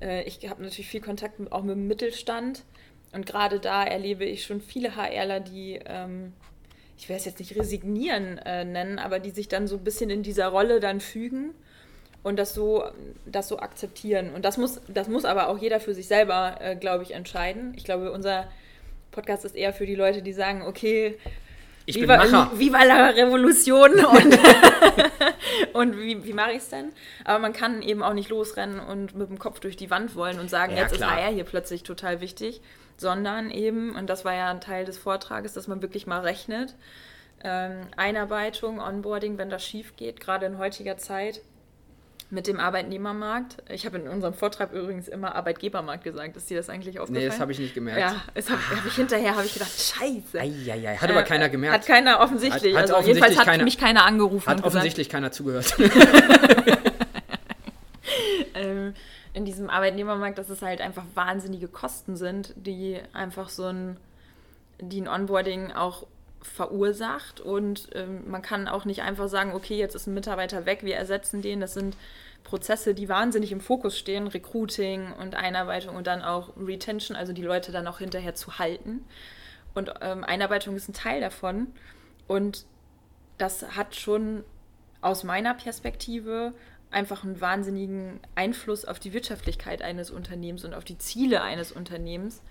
[0.00, 2.64] äh, ich habe natürlich viel Kontakt mit, auch mit dem Mittelstand
[3.12, 6.32] und gerade da erlebe ich schon viele HRler, die, ähm,
[6.98, 10.10] ich will es jetzt nicht resignieren äh, nennen, aber die sich dann so ein bisschen
[10.10, 11.54] in dieser Rolle dann fügen
[12.22, 12.84] und das so,
[13.26, 14.32] das so akzeptieren.
[14.34, 17.72] Und das muss, das muss aber auch jeder für sich selber, äh, glaube ich, entscheiden.
[17.76, 18.48] Ich glaube, unser
[19.10, 21.18] Podcast ist eher für die Leute, die sagen, okay,
[21.86, 22.58] ich Viva, bin Macher.
[22.58, 24.38] Viva la Revolution und,
[25.72, 26.92] und wie, wie mache ich es denn?
[27.24, 30.38] Aber man kann eben auch nicht losrennen und mit dem Kopf durch die Wand wollen
[30.38, 31.18] und sagen, ja, jetzt klar.
[31.18, 32.60] ist HR hier plötzlich total wichtig,
[33.00, 36.74] sondern eben, und das war ja ein Teil des Vortrages, dass man wirklich mal rechnet,
[37.42, 41.40] ähm, Einarbeitung, Onboarding, wenn das schief geht, gerade in heutiger Zeit,
[42.28, 43.56] mit dem Arbeitnehmermarkt.
[43.70, 46.36] Ich habe in unserem Vortrag übrigens immer Arbeitgebermarkt gesagt.
[46.36, 47.24] Ist dir das eigentlich aufgefallen?
[47.24, 47.98] Nee, das habe ich nicht gemerkt.
[47.98, 50.38] Ja, das habe hab ich hinterher habe ich gedacht, scheiße.
[50.38, 51.74] Eieiei, hat aber äh, keiner gemerkt.
[51.74, 52.74] Hat keiner offensichtlich.
[52.74, 54.48] Hat, hat also offensichtlich jedenfalls hat keiner, mich keiner angerufen.
[54.48, 55.22] Hat offensichtlich gesagt.
[55.22, 55.74] keiner zugehört.
[58.54, 58.94] ähm,
[59.32, 63.96] in diesem Arbeitnehmermarkt, dass es halt einfach wahnsinnige Kosten sind, die einfach so ein,
[64.80, 66.06] die ein Onboarding auch
[66.42, 70.80] verursacht und ähm, man kann auch nicht einfach sagen, okay, jetzt ist ein Mitarbeiter weg,
[70.82, 71.60] wir ersetzen den.
[71.60, 71.96] Das sind
[72.44, 77.42] Prozesse, die wahnsinnig im Fokus stehen, Recruiting und Einarbeitung und dann auch Retention, also die
[77.42, 79.04] Leute dann auch hinterher zu halten.
[79.74, 81.68] Und ähm, Einarbeitung ist ein Teil davon
[82.26, 82.64] und
[83.38, 84.44] das hat schon
[85.00, 86.52] aus meiner Perspektive
[86.90, 92.42] einfach einen wahnsinnigen Einfluss auf die Wirtschaftlichkeit eines Unternehmens und auf die Ziele eines Unternehmens.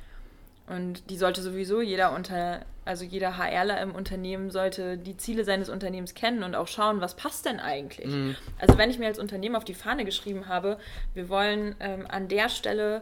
[0.69, 5.67] Und die sollte sowieso jeder unter, also jeder HRler im Unternehmen sollte die Ziele seines
[5.67, 8.05] Unternehmens kennen und auch schauen, was passt denn eigentlich.
[8.05, 8.35] Mhm.
[8.59, 10.77] Also wenn ich mir als Unternehmen auf die Fahne geschrieben habe,
[11.15, 13.01] wir wollen ähm, an der Stelle,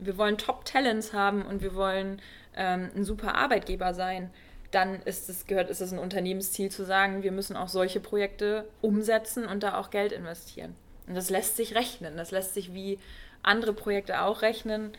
[0.00, 2.20] wir wollen Top-Talents haben und wir wollen
[2.56, 4.30] ähm, ein super Arbeitgeber sein,
[4.74, 8.64] dann ist es, gehört, ist es ein Unternehmensziel zu sagen, wir müssen auch solche Projekte
[8.80, 10.74] umsetzen und da auch Geld investieren.
[11.06, 12.16] Und das lässt sich rechnen.
[12.16, 12.98] Das lässt sich wie
[13.42, 14.92] andere Projekte auch rechnen.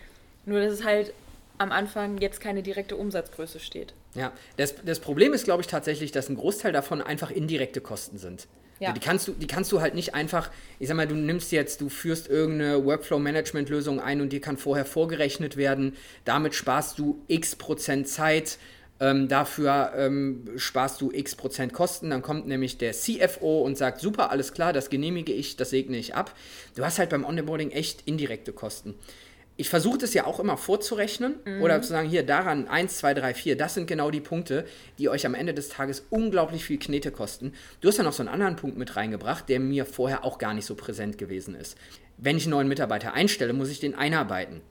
[0.45, 1.13] Nur das ist halt
[1.57, 3.93] am Anfang jetzt keine direkte Umsatzgröße steht.
[4.13, 8.17] Ja, das, das Problem ist, glaube ich, tatsächlich, dass ein Großteil davon einfach indirekte Kosten
[8.17, 8.47] sind.
[8.79, 8.91] Ja.
[8.91, 11.79] Die, kannst du, die kannst du halt nicht einfach, ich sag mal, du nimmst jetzt,
[11.79, 15.95] du führst irgendeine Workflow-Management-Lösung ein und die kann vorher vorgerechnet werden.
[16.25, 18.57] Damit sparst du x Prozent Zeit.
[18.99, 22.11] Ähm, dafür ähm, sparst du x Prozent Kosten.
[22.11, 25.97] Dann kommt nämlich der CFO und sagt: Super, alles klar, das genehmige ich, das segne
[25.97, 26.33] ich ab.
[26.75, 28.95] Du hast halt beim Onboarding echt indirekte Kosten
[29.57, 31.61] ich versuche das ja auch immer vorzurechnen mhm.
[31.61, 34.65] oder zu sagen, hier daran 1, 2, 3, 4, das sind genau die Punkte,
[34.97, 37.53] die euch am Ende des Tages unglaublich viel Knete kosten.
[37.79, 40.53] Du hast ja noch so einen anderen Punkt mit reingebracht, der mir vorher auch gar
[40.53, 41.77] nicht so präsent gewesen ist.
[42.17, 44.61] Wenn ich einen neuen Mitarbeiter einstelle, muss ich den einarbeiten.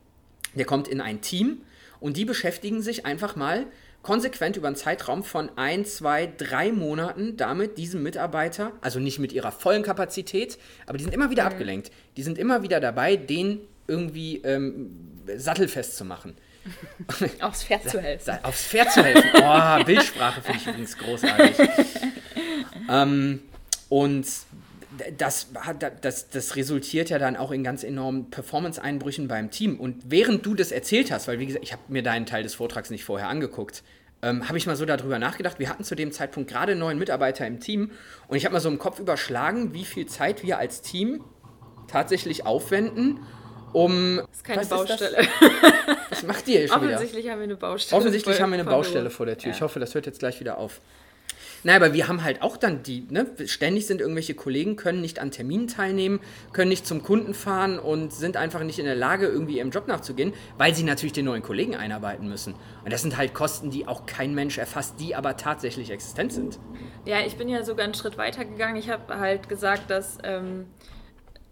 [0.55, 1.63] Der kommt in ein Team
[2.01, 3.67] und die beschäftigen sich einfach mal
[4.05, 9.33] konsequent über einen Zeitraum von ein, zwei, drei Monaten damit, diesem Mitarbeiter, also nicht mit
[9.33, 11.49] ihrer vollen Kapazität, aber die sind immer wieder mhm.
[11.49, 11.91] abgelenkt.
[12.17, 14.91] Die sind immer wieder dabei, den irgendwie ähm,
[15.37, 16.37] sattelfest zu machen.
[17.41, 18.39] Aufs Pferd zu helfen.
[18.43, 19.31] Aufs Pferd zu helfen.
[19.35, 21.69] Oh, Bildsprache finde ich übrigens großartig.
[22.89, 23.43] ähm,
[23.89, 24.27] und
[25.19, 25.49] das,
[26.01, 29.79] das, das resultiert ja dann auch in ganz enormen Performance-Einbrüchen beim Team.
[29.79, 32.55] Und während du das erzählt hast, weil wie gesagt, ich habe mir deinen Teil des
[32.55, 33.83] Vortrags nicht vorher angeguckt,
[34.23, 35.59] ähm, habe ich mal so darüber nachgedacht.
[35.59, 37.91] Wir hatten zu dem Zeitpunkt gerade neuen Mitarbeiter im Team
[38.29, 41.23] und ich habe mal so im Kopf überschlagen, wie viel Zeit wir als Team
[41.89, 43.21] tatsächlich aufwenden,
[43.73, 44.17] um.
[44.17, 45.21] Das ist keine was Baustelle.
[45.21, 46.11] Ist das?
[46.11, 47.33] Was macht ihr schon Offensichtlich wieder?
[47.33, 48.01] haben wir eine Baustelle.
[48.01, 49.51] Offensichtlich haben wir eine Baustelle vor der Tür.
[49.51, 49.57] Ja.
[49.57, 50.81] Ich hoffe, das hört jetzt gleich wieder auf.
[51.65, 55.19] Naja, aber wir haben halt auch dann die, ne, ständig sind irgendwelche Kollegen, können nicht
[55.19, 56.21] an Terminen teilnehmen,
[56.53, 59.89] können nicht zum Kunden fahren und sind einfach nicht in der Lage, irgendwie ihrem Job
[59.89, 62.55] nachzugehen, weil sie natürlich den neuen Kollegen einarbeiten müssen.
[62.85, 66.59] Und das sind halt Kosten, die auch kein Mensch erfasst, die aber tatsächlich existent sind.
[67.07, 68.77] Ja, ich bin ja sogar einen Schritt weiter gegangen.
[68.77, 70.67] Ich habe halt gesagt, dass, ähm,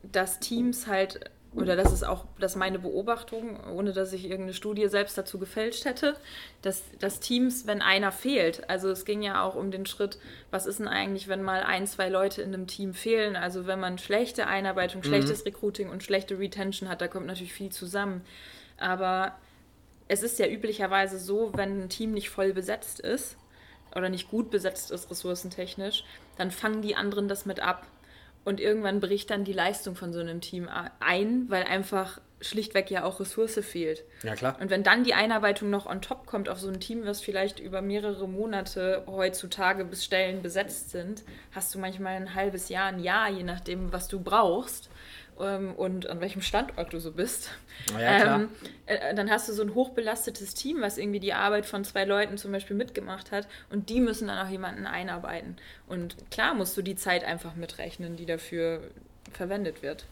[0.03, 4.55] dass Teams halt oder das ist auch das ist meine Beobachtung, ohne dass ich irgendeine
[4.55, 6.17] Studie selbst dazu gefälscht hätte,
[6.63, 10.19] dass, dass Teams, wenn einer fehlt, also es ging ja auch um den Schritt,
[10.51, 13.81] was ist denn eigentlich, wenn mal ein, zwei Leute in einem Team fehlen, also wenn
[13.81, 15.07] man schlechte Einarbeitung, mhm.
[15.07, 18.23] schlechtes Recruiting und schlechte Retention hat, da kommt natürlich viel zusammen.
[18.79, 19.37] Aber
[20.09, 23.37] es ist ja üblicherweise so, wenn ein Team nicht voll besetzt ist
[23.95, 26.05] oder nicht gut besetzt ist, ressourcentechnisch,
[26.39, 27.87] dann fangen die anderen das mit ab.
[28.45, 30.69] Und irgendwann bricht dann die Leistung von so einem Team
[31.01, 34.05] ein, weil einfach schlichtweg ja auch Ressource fehlt.
[34.23, 34.57] Ja, klar.
[34.61, 37.61] Und wenn dann die Einarbeitung noch on top kommt auf so ein Team, was vielleicht
[37.61, 42.99] über mehrere Monate heutzutage bis Stellen besetzt sind, hast du manchmal ein halbes Jahr, ein
[42.99, 44.91] Jahr, je nachdem, was du brauchst
[45.43, 47.51] ähm, und an welchem Standort du so bist.
[47.99, 48.49] Ja, ähm,
[48.87, 52.39] äh, dann hast du so ein hochbelastetes Team, was irgendwie die Arbeit von zwei Leuten
[52.39, 55.57] zum Beispiel mitgemacht hat und die müssen dann auch jemanden einarbeiten.
[55.87, 58.83] Und klar musst du die Zeit einfach mitrechnen, die dafür
[59.33, 60.05] verwendet wird.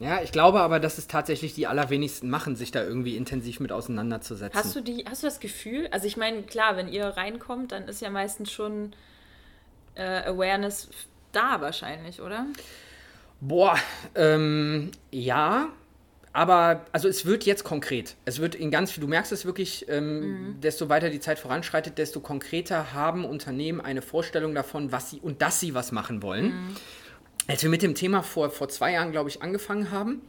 [0.00, 3.72] Ja, ich glaube aber, dass es tatsächlich die allerwenigsten machen, sich da irgendwie intensiv mit
[3.72, 4.58] auseinanderzusetzen.
[4.58, 5.88] Hast du, die, hast du das Gefühl?
[5.90, 8.92] Also ich meine, klar, wenn ihr reinkommt, dann ist ja meistens schon
[9.96, 10.88] äh, Awareness
[11.32, 12.46] da wahrscheinlich, oder?
[13.40, 13.78] Boah,
[14.14, 15.68] ähm, ja,
[16.32, 18.16] aber also es wird jetzt konkret.
[18.24, 20.60] Es wird in ganz viel, du merkst es wirklich, ähm, mhm.
[20.60, 25.42] desto weiter die Zeit voranschreitet, desto konkreter haben Unternehmen eine Vorstellung davon, was sie und
[25.42, 26.46] dass sie was machen wollen.
[26.46, 26.76] Mhm.
[27.46, 30.20] Als wir mit dem Thema vor, vor zwei Jahren, glaube ich, angefangen haben,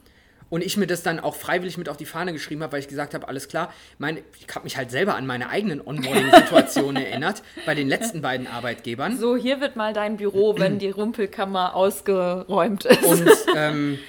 [0.50, 2.88] und ich mir das dann auch freiwillig mit auf die Fahne geschrieben habe, weil ich
[2.88, 7.44] gesagt habe, alles klar, meine, ich habe mich halt selber an meine eigenen Onboarding-Situationen erinnert,
[7.66, 9.18] bei den letzten beiden Arbeitgebern.
[9.18, 13.04] So, hier wird mal dein Büro, wenn die Rumpelkammer ausgeräumt ist.
[13.04, 14.00] Und ähm,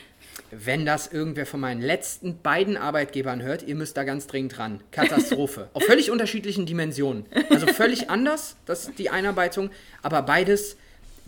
[0.50, 4.80] wenn das irgendwer von meinen letzten beiden Arbeitgebern hört, ihr müsst da ganz dringend ran.
[4.90, 5.68] Katastrophe.
[5.74, 7.26] Auf völlig unterschiedlichen Dimensionen.
[7.50, 9.70] Also völlig anders, das die Einarbeitung,
[10.02, 10.76] aber beides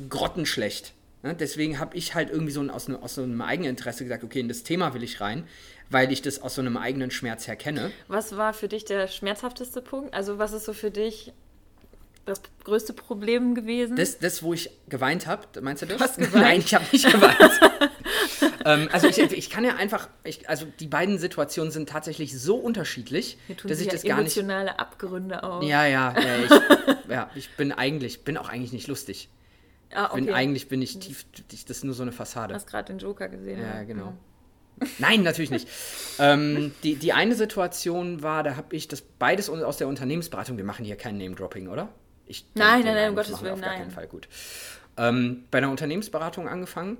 [0.08, 0.92] grottenschlecht.
[1.22, 1.34] Ne?
[1.34, 4.24] Deswegen habe ich halt irgendwie so ein, aus, ne, aus so einem eigenen Interesse gesagt,
[4.24, 5.44] okay, in das Thema will ich rein,
[5.90, 7.90] weil ich das aus so einem eigenen Schmerz her kenne.
[8.08, 10.14] Was war für dich der schmerzhafteste Punkt?
[10.14, 11.32] Also was ist so für dich
[12.24, 13.96] das größte Problem gewesen?
[13.96, 16.16] Das, das wo ich geweint habe, meinst du das?
[16.16, 16.34] Geweint?
[16.34, 17.36] Nein, ich habe nicht geweint.
[18.64, 22.56] ähm, also ich, ich kann ja einfach, ich, also die beiden Situationen sind tatsächlich so
[22.56, 24.36] unterschiedlich, dass ich das ja gar nicht...
[24.36, 25.62] emotionale Abgründe auf.
[25.62, 26.50] Ja, ja, ja ich,
[27.08, 29.28] ja, ich bin eigentlich, bin auch eigentlich nicht lustig.
[29.94, 30.22] Ah, okay.
[30.22, 32.48] bin, eigentlich bin ich tief, das ist nur so eine Fassade.
[32.48, 33.60] Du hast gerade den Joker gesehen.
[33.60, 34.14] Ja, genau.
[34.80, 34.86] Ja.
[34.98, 35.68] Nein, natürlich nicht.
[36.18, 40.64] ähm, die, die eine Situation war, da habe ich das beides aus der Unternehmensberatung, wir
[40.64, 41.88] machen hier kein Name-Dropping, oder?
[42.26, 43.68] Ich nein, nein, nein, um Gottes Willen, auf nein.
[43.68, 44.28] Gar keinen Fall gut.
[44.96, 46.98] Ähm, bei einer Unternehmensberatung angefangen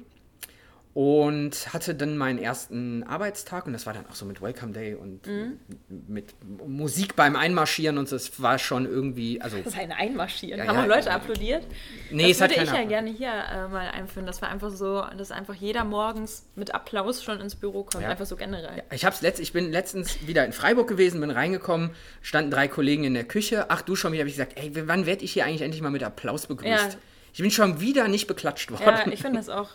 [0.95, 4.95] und hatte dann meinen ersten Arbeitstag und das war dann auch so mit Welcome Day
[4.95, 5.59] und mhm.
[5.89, 6.35] mit
[6.67, 9.57] Musik beim Einmarschieren und das war schon irgendwie, also...
[9.57, 10.59] Das ist ein Einmarschieren.
[10.59, 11.65] Ja, Haben ja, Leute applaudiert?
[12.11, 14.27] Nee, das es würde hat ich ja gerne hier äh, mal einführen.
[14.27, 18.11] Das war einfach so, dass einfach jeder morgens mit Applaus schon ins Büro kommt, ja.
[18.11, 18.77] einfach so generell.
[18.77, 22.69] Ja, ich, hab's letzt, ich bin letztens wieder in Freiburg gewesen, bin reingekommen, standen drei
[22.69, 23.71] Kollegen in der Küche.
[23.71, 25.91] Ach, du schon wieder, habe ich gesagt, ey, wann werde ich hier eigentlich endlich mal
[25.91, 26.99] mit Applaus begrüßt?
[27.33, 28.85] Ich bin schon wieder nicht beklatscht worden.
[28.85, 29.71] Ja, ich finde das auch.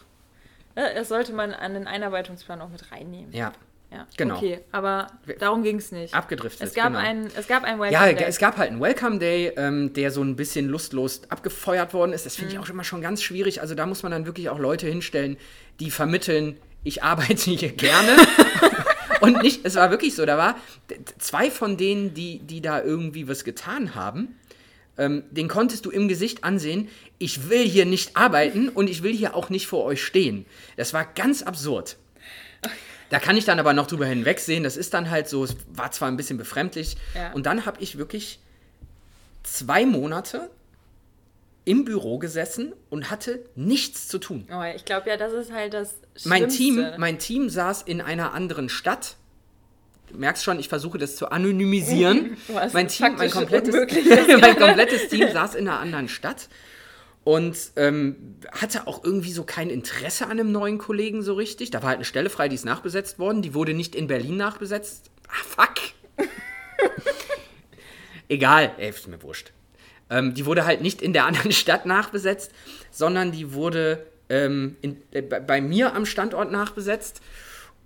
[0.77, 3.33] Das sollte man an den Einarbeitungsplan auch mit reinnehmen.
[3.33, 3.51] Ja.
[3.89, 4.35] Ja, genau.
[4.35, 5.07] Okay, aber
[5.39, 6.13] darum ging es nicht.
[6.13, 6.67] Abgedriftet.
[6.67, 6.99] Es gab, genau.
[6.99, 8.21] einen, es gab einen Welcome ja, Day.
[8.21, 12.11] Ja, es gab halt einen Welcome Day, ähm, der so ein bisschen lustlos abgefeuert worden
[12.11, 12.25] ist.
[12.25, 12.59] Das finde mhm.
[12.59, 13.61] ich auch immer schon ganz schwierig.
[13.61, 15.37] Also da muss man dann wirklich auch Leute hinstellen,
[15.79, 18.17] die vermitteln, ich arbeite hier gerne.
[19.21, 20.57] Und nicht, es war wirklich so, da war
[21.17, 24.35] zwei von denen, die, die da irgendwie was getan haben,
[24.97, 29.13] ähm, den konntest du im Gesicht ansehen, ich will hier nicht arbeiten und ich will
[29.13, 30.45] hier auch nicht vor euch stehen.
[30.75, 31.97] Das war ganz absurd.
[33.09, 35.91] Da kann ich dann aber noch drüber hinwegsehen, das ist dann halt so, es war
[35.91, 36.97] zwar ein bisschen befremdlich.
[37.15, 37.31] Ja.
[37.31, 38.39] Und dann habe ich wirklich
[39.43, 40.49] zwei Monate
[41.63, 44.47] im Büro gesessen und hatte nichts zu tun.
[44.51, 46.29] Oh, ich glaube ja, das ist halt das Schlimmste.
[46.29, 49.15] Mein Team, mein Team saß in einer anderen Stadt
[50.09, 52.37] du merkst schon, ich versuche das zu anonymisieren.
[52.73, 53.75] mein Team, mein komplettes,
[54.41, 56.49] mein komplettes Team saß in einer anderen Stadt
[57.23, 61.71] und ähm, hatte auch irgendwie so kein Interesse an einem neuen Kollegen so richtig.
[61.71, 63.41] Da war halt eine Stelle frei, die ist nachbesetzt worden.
[63.41, 65.11] Die wurde nicht in Berlin nachbesetzt.
[65.27, 65.75] Ah, fuck.
[68.29, 69.51] Egal, ey, ist mir wurscht.
[70.09, 72.51] Ähm, die wurde halt nicht in der anderen Stadt nachbesetzt,
[72.91, 77.21] sondern die wurde ähm, in, äh, bei mir am Standort nachbesetzt.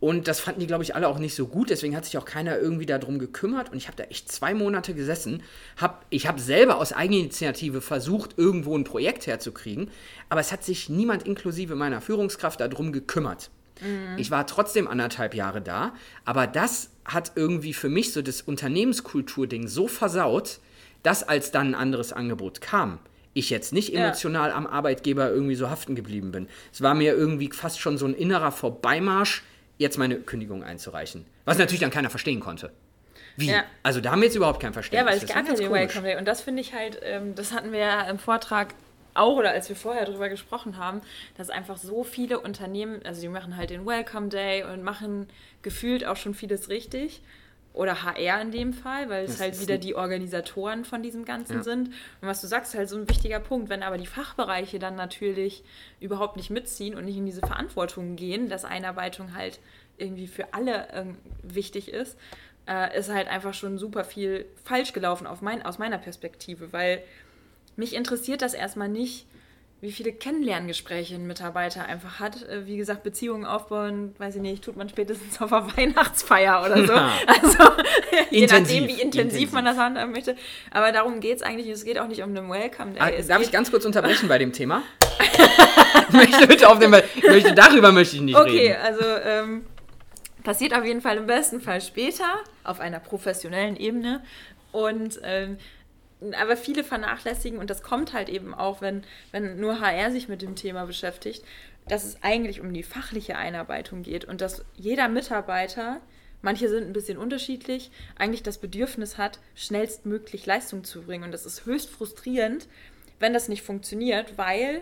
[0.02, 1.70] Und das fanden die, glaube ich, alle auch nicht so gut.
[1.70, 3.72] Deswegen hat sich auch keiner irgendwie darum gekümmert.
[3.72, 5.44] Und ich habe da echt zwei Monate gesessen.
[5.78, 9.92] Hab, ich habe selber aus Eigeninitiative versucht, irgendwo ein Projekt herzukriegen.
[10.28, 13.52] Aber es hat sich niemand inklusive meiner Führungskraft darum gekümmert.
[13.80, 14.18] Mhm.
[14.18, 15.94] Ich war trotzdem anderthalb Jahre da.
[16.26, 20.62] Aber das hat irgendwie für mich so das Unternehmenskultur-Ding so versaut,
[21.04, 22.98] dass als dann ein anderes Angebot kam,
[23.36, 24.56] ich jetzt nicht emotional ja.
[24.56, 26.48] am Arbeitgeber irgendwie so haften geblieben bin.
[26.74, 29.44] Es war mir irgendwie fast schon so ein innerer Vorbeimarsch
[29.82, 31.26] jetzt meine Kündigung einzureichen.
[31.46, 32.72] Was natürlich dann keiner verstehen konnte.
[33.36, 33.50] Wie?
[33.50, 33.64] Ja.
[33.84, 35.06] Also da haben wir jetzt überhaupt kein Verständnis.
[35.06, 36.18] Ja, weil es ja den Welcome Day.
[36.18, 38.74] Und das finde ich halt, ähm, das hatten wir ja im Vortrag
[39.14, 41.02] auch oder als wir vorher darüber gesprochen haben,
[41.38, 45.28] dass einfach so viele Unternehmen, also die machen halt den Welcome Day und machen
[45.62, 47.22] gefühlt auch schon vieles richtig
[47.74, 51.58] oder HR in dem Fall, weil es das halt wieder die Organisatoren von diesem Ganzen
[51.58, 51.64] ja.
[51.64, 51.88] sind.
[51.88, 55.64] Und was du sagst, halt so ein wichtiger Punkt, wenn aber die Fachbereiche dann natürlich
[56.00, 59.60] überhaupt nicht mitziehen und nicht in diese Verantwortung gehen, dass Einarbeitung halt
[59.98, 62.18] irgendwie für alle ähm, wichtig ist,
[62.68, 67.04] äh, ist halt einfach schon super viel falsch gelaufen auf mein, aus meiner Perspektive, weil
[67.76, 69.28] mich interessiert das erstmal nicht,
[69.82, 72.48] wie viele Kennenlerngespräche ein Mitarbeiter einfach hat.
[72.48, 76.86] Äh, wie gesagt, Beziehungen aufbauen, weiß ich nicht, tut man spätestens auf der Weihnachtsfeier oder
[76.86, 76.94] so.
[76.94, 77.12] Ja.
[77.28, 77.72] Also
[78.30, 80.36] je nachdem, wie intensiv, intensiv, man das handhaben möchte.
[80.70, 81.68] Aber darum geht es eigentlich.
[81.68, 83.00] Es geht auch nicht um den Welcome Day.
[83.00, 84.84] Ah, darf ich ganz kurz unterbrechen bei dem Thema?
[86.12, 88.76] möchte bitte auf dem, möchte, darüber möchte ich nicht okay, reden.
[88.76, 89.66] Okay, also ähm,
[90.44, 92.26] passiert auf jeden Fall im besten Fall später,
[92.64, 94.22] auf einer professionellen Ebene.
[94.72, 95.58] Und ähm,
[96.40, 100.42] aber viele vernachlässigen und das kommt halt eben auch, wenn, wenn nur HR sich mit
[100.42, 101.44] dem Thema beschäftigt,
[101.88, 106.00] dass es eigentlich um die fachliche Einarbeitung geht und dass jeder Mitarbeiter,
[106.42, 111.24] manche sind ein bisschen unterschiedlich, eigentlich das Bedürfnis hat, schnellstmöglich Leistung zu bringen.
[111.24, 112.68] Und das ist höchst frustrierend,
[113.20, 114.82] wenn das nicht funktioniert, weil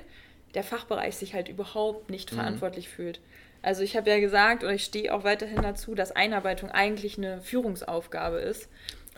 [0.56, 2.38] der Fachbereich sich halt überhaupt nicht mhm.
[2.38, 3.20] verantwortlich fühlt.
[3.62, 7.42] Also ich habe ja gesagt, oder ich stehe auch weiterhin dazu, dass Einarbeitung eigentlich eine
[7.42, 8.70] Führungsaufgabe ist.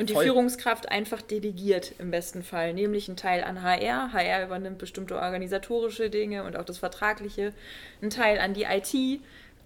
[0.01, 0.25] Und die Voll.
[0.25, 4.11] Führungskraft einfach delegiert im besten Fall, nämlich einen Teil an HR.
[4.11, 7.53] HR übernimmt bestimmte organisatorische Dinge und auch das Vertragliche,
[8.01, 9.21] einen Teil an die IT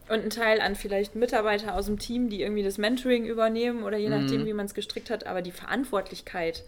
[0.09, 3.95] und einen Teil an vielleicht Mitarbeiter aus dem Team, die irgendwie das Mentoring übernehmen oder
[3.95, 4.45] je nachdem, mhm.
[4.45, 5.25] wie man es gestrickt hat.
[5.25, 6.65] Aber die Verantwortlichkeit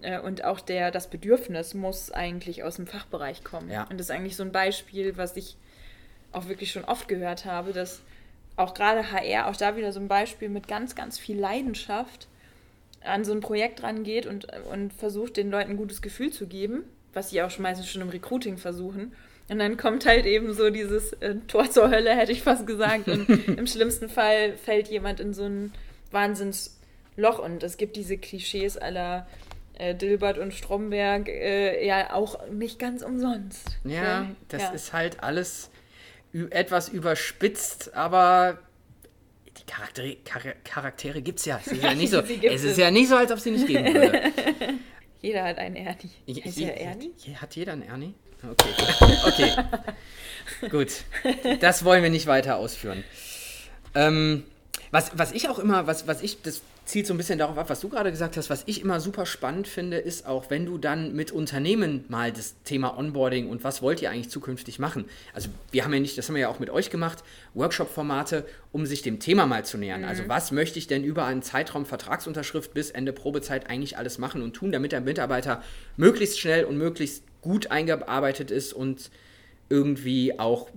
[0.00, 3.70] äh, und auch der, das Bedürfnis muss eigentlich aus dem Fachbereich kommen.
[3.70, 3.82] Ja.
[3.90, 5.58] Und das ist eigentlich so ein Beispiel, was ich
[6.32, 8.00] auch wirklich schon oft gehört habe, dass
[8.56, 12.26] auch gerade HR, auch da wieder so ein Beispiel mit ganz, ganz viel Leidenschaft
[13.06, 16.84] an so ein Projekt rangeht und, und versucht, den Leuten ein gutes Gefühl zu geben,
[17.12, 19.12] was sie auch schon meistens schon im Recruiting versuchen.
[19.48, 23.08] Und dann kommt halt eben so dieses äh, Tor zur Hölle, hätte ich fast gesagt.
[23.08, 25.72] Und im schlimmsten Fall fällt jemand in so ein
[26.10, 27.38] Wahnsinnsloch.
[27.38, 29.26] Und es gibt diese Klischees aller
[29.78, 33.78] äh, Dilbert und Stromberg äh, ja auch nicht ganz umsonst.
[33.84, 34.70] Ja, das ja.
[34.70, 35.70] ist halt alles
[36.50, 38.58] etwas überspitzt, aber
[39.58, 41.60] die Charaktere, Char Charaktere gibt es ja.
[41.64, 43.84] Es ist ja nicht so, es ist ja nicht so, als ob sie nicht geben
[43.94, 44.32] würde.
[45.22, 46.10] Jeder hat einen Ernie.
[46.44, 47.12] Heißt je, Ernie?
[47.40, 48.14] Hat jeder einen Ernie?
[48.42, 48.70] Okay.
[49.26, 49.52] Okay.
[50.70, 51.02] Gut.
[51.60, 53.02] Das wollen wir nicht weiter ausführen.
[53.96, 54.44] Ähm,
[54.92, 57.68] was, was ich auch immer, was, was ich, das zielt so ein bisschen darauf ab,
[57.68, 58.48] was du gerade gesagt hast.
[58.48, 62.62] Was ich immer super spannend finde, ist auch, wenn du dann mit Unternehmen mal das
[62.62, 65.04] Thema Onboarding und was wollt ihr eigentlich zukünftig machen.
[65.34, 68.86] Also wir haben ja nicht, das haben wir ja auch mit euch gemacht, Workshop-Formate, um
[68.86, 70.04] sich dem Thema mal zu nähern.
[70.04, 70.30] Also mhm.
[70.30, 74.40] Also was möchte ich denn über einen Zeitraum Vertragsunterschrift bis Ende Probezeit eigentlich alles machen
[74.40, 75.62] und tun, damit der Mitarbeiter
[75.96, 79.10] möglichst schnell und möglichst gut eingearbeitet ist und
[79.68, 80.70] irgendwie auch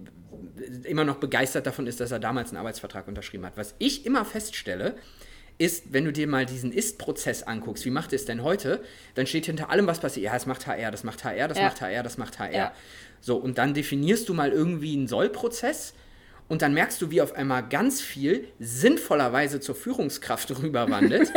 [0.83, 3.55] immer noch begeistert davon ist, dass er damals einen Arbeitsvertrag unterschrieben hat.
[3.55, 4.95] Was ich immer feststelle,
[5.59, 8.81] ist, wenn du dir mal diesen Ist-Prozess anguckst, wie macht es denn heute,
[9.13, 11.65] dann steht hinter allem, was passiert, ja, das macht HR, das macht HR, das ja.
[11.65, 12.51] macht HR, das macht HR.
[12.51, 12.71] Ja.
[13.21, 15.93] So, und dann definierst du mal irgendwie einen Soll-Prozess
[16.47, 21.31] und dann merkst du, wie auf einmal ganz viel sinnvollerweise zur Führungskraft rüberwandelt.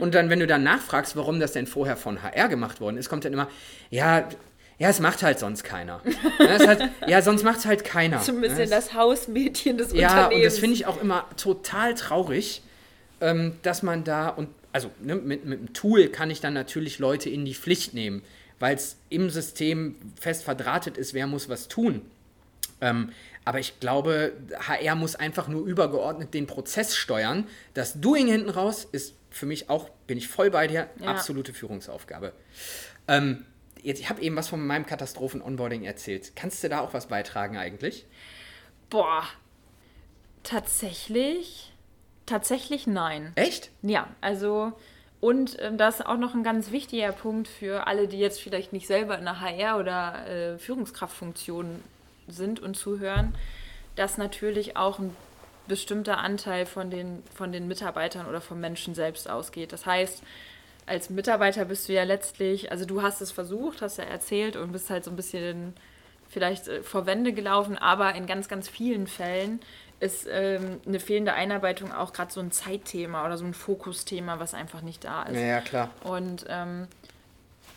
[0.00, 3.08] und dann, wenn du dann nachfragst, warum das denn vorher von HR gemacht worden ist,
[3.08, 3.48] kommt dann immer,
[3.88, 4.28] ja,
[4.78, 6.00] ja, es macht halt sonst keiner.
[6.40, 8.18] ja, halt, ja sonst macht es halt keiner.
[8.18, 10.32] So ein bisschen das, das Hausmädchen des ja, Unternehmens.
[10.32, 12.62] Ja, und das finde ich auch immer total traurig,
[13.20, 16.98] ähm, dass man da, und also ne, mit, mit einem Tool kann ich dann natürlich
[16.98, 18.22] Leute in die Pflicht nehmen,
[18.58, 22.02] weil es im System fest verdrahtet ist, wer muss was tun.
[22.80, 23.12] Ähm,
[23.44, 27.46] aber ich glaube, HR muss einfach nur übergeordnet den Prozess steuern.
[27.74, 31.06] Das Doing hinten raus ist für mich auch, bin ich voll bei dir, ja.
[31.06, 32.32] absolute Führungsaufgabe.
[33.08, 33.44] Ähm,
[33.82, 36.32] jetzt, ich habe eben was von meinem Katastrophen-Onboarding erzählt.
[36.36, 38.06] Kannst du da auch was beitragen eigentlich?
[38.90, 39.24] Boah,
[40.42, 41.69] tatsächlich
[42.26, 43.32] Tatsächlich nein.
[43.34, 43.70] Echt?
[43.82, 44.72] Ja, also
[45.20, 48.72] und äh, das ist auch noch ein ganz wichtiger Punkt für alle, die jetzt vielleicht
[48.72, 51.82] nicht selber in der HR oder äh, Führungskraftfunktion
[52.26, 53.34] sind und zuhören,
[53.96, 55.14] dass natürlich auch ein
[55.68, 59.72] bestimmter Anteil von den, von den Mitarbeitern oder vom Menschen selbst ausgeht.
[59.72, 60.22] Das heißt,
[60.86, 64.72] als Mitarbeiter bist du ja letztlich, also du hast es versucht, hast ja erzählt und
[64.72, 65.74] bist halt so ein bisschen
[66.28, 69.60] vielleicht äh, vor Wände gelaufen, aber in ganz, ganz vielen Fällen
[70.00, 74.54] ist ähm, eine fehlende Einarbeitung auch gerade so ein Zeitthema oder so ein Fokusthema, was
[74.54, 75.36] einfach nicht da ist.
[75.36, 75.90] Ja, ja klar.
[76.02, 76.88] Und ähm,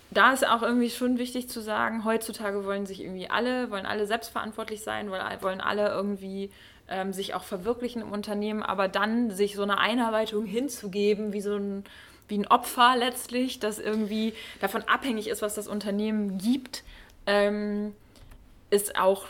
[0.09, 4.07] da ist auch irgendwie schon wichtig zu sagen, heutzutage wollen sich irgendwie alle, wollen alle
[4.07, 6.49] selbstverantwortlich sein, wollen alle irgendwie
[6.87, 11.55] ähm, sich auch verwirklichen im Unternehmen, aber dann sich so eine Einarbeitung hinzugeben, wie so
[11.55, 11.83] ein,
[12.27, 16.83] wie ein Opfer letztlich, das irgendwie davon abhängig ist, was das Unternehmen gibt,
[17.25, 17.95] ähm,
[18.69, 19.25] ist auch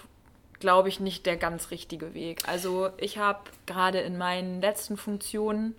[0.63, 2.47] glaube ich, nicht der ganz richtige Weg.
[2.47, 5.75] Also ich habe gerade in meinen letzten Funktionen,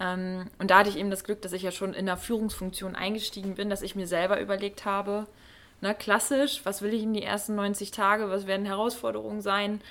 [0.00, 2.96] ähm, und da hatte ich eben das Glück, dass ich ja schon in der Führungsfunktion
[2.96, 5.26] eingestiegen bin, dass ich mir selber überlegt habe,
[5.82, 9.82] ne, klassisch, was will ich in die ersten 90 Tage, was werden Herausforderungen sein,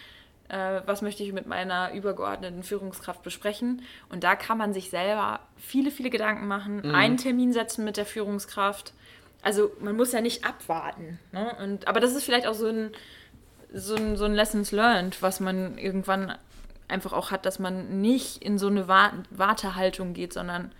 [0.47, 3.83] äh, was möchte ich mit meiner übergeordneten Führungskraft besprechen.
[4.09, 6.95] Und da kann man sich selber viele, viele Gedanken machen, mhm.
[6.95, 8.91] einen Termin setzen mit der Führungskraft.
[9.43, 11.19] Also man muss ja nicht abwarten.
[11.31, 11.55] Ne?
[11.63, 12.91] Und, aber das ist vielleicht auch so ein
[13.73, 16.35] so ein, so ein Lessons learned, was man irgendwann
[16.87, 20.71] einfach auch hat, dass man nicht in so eine Wartehaltung geht, sondern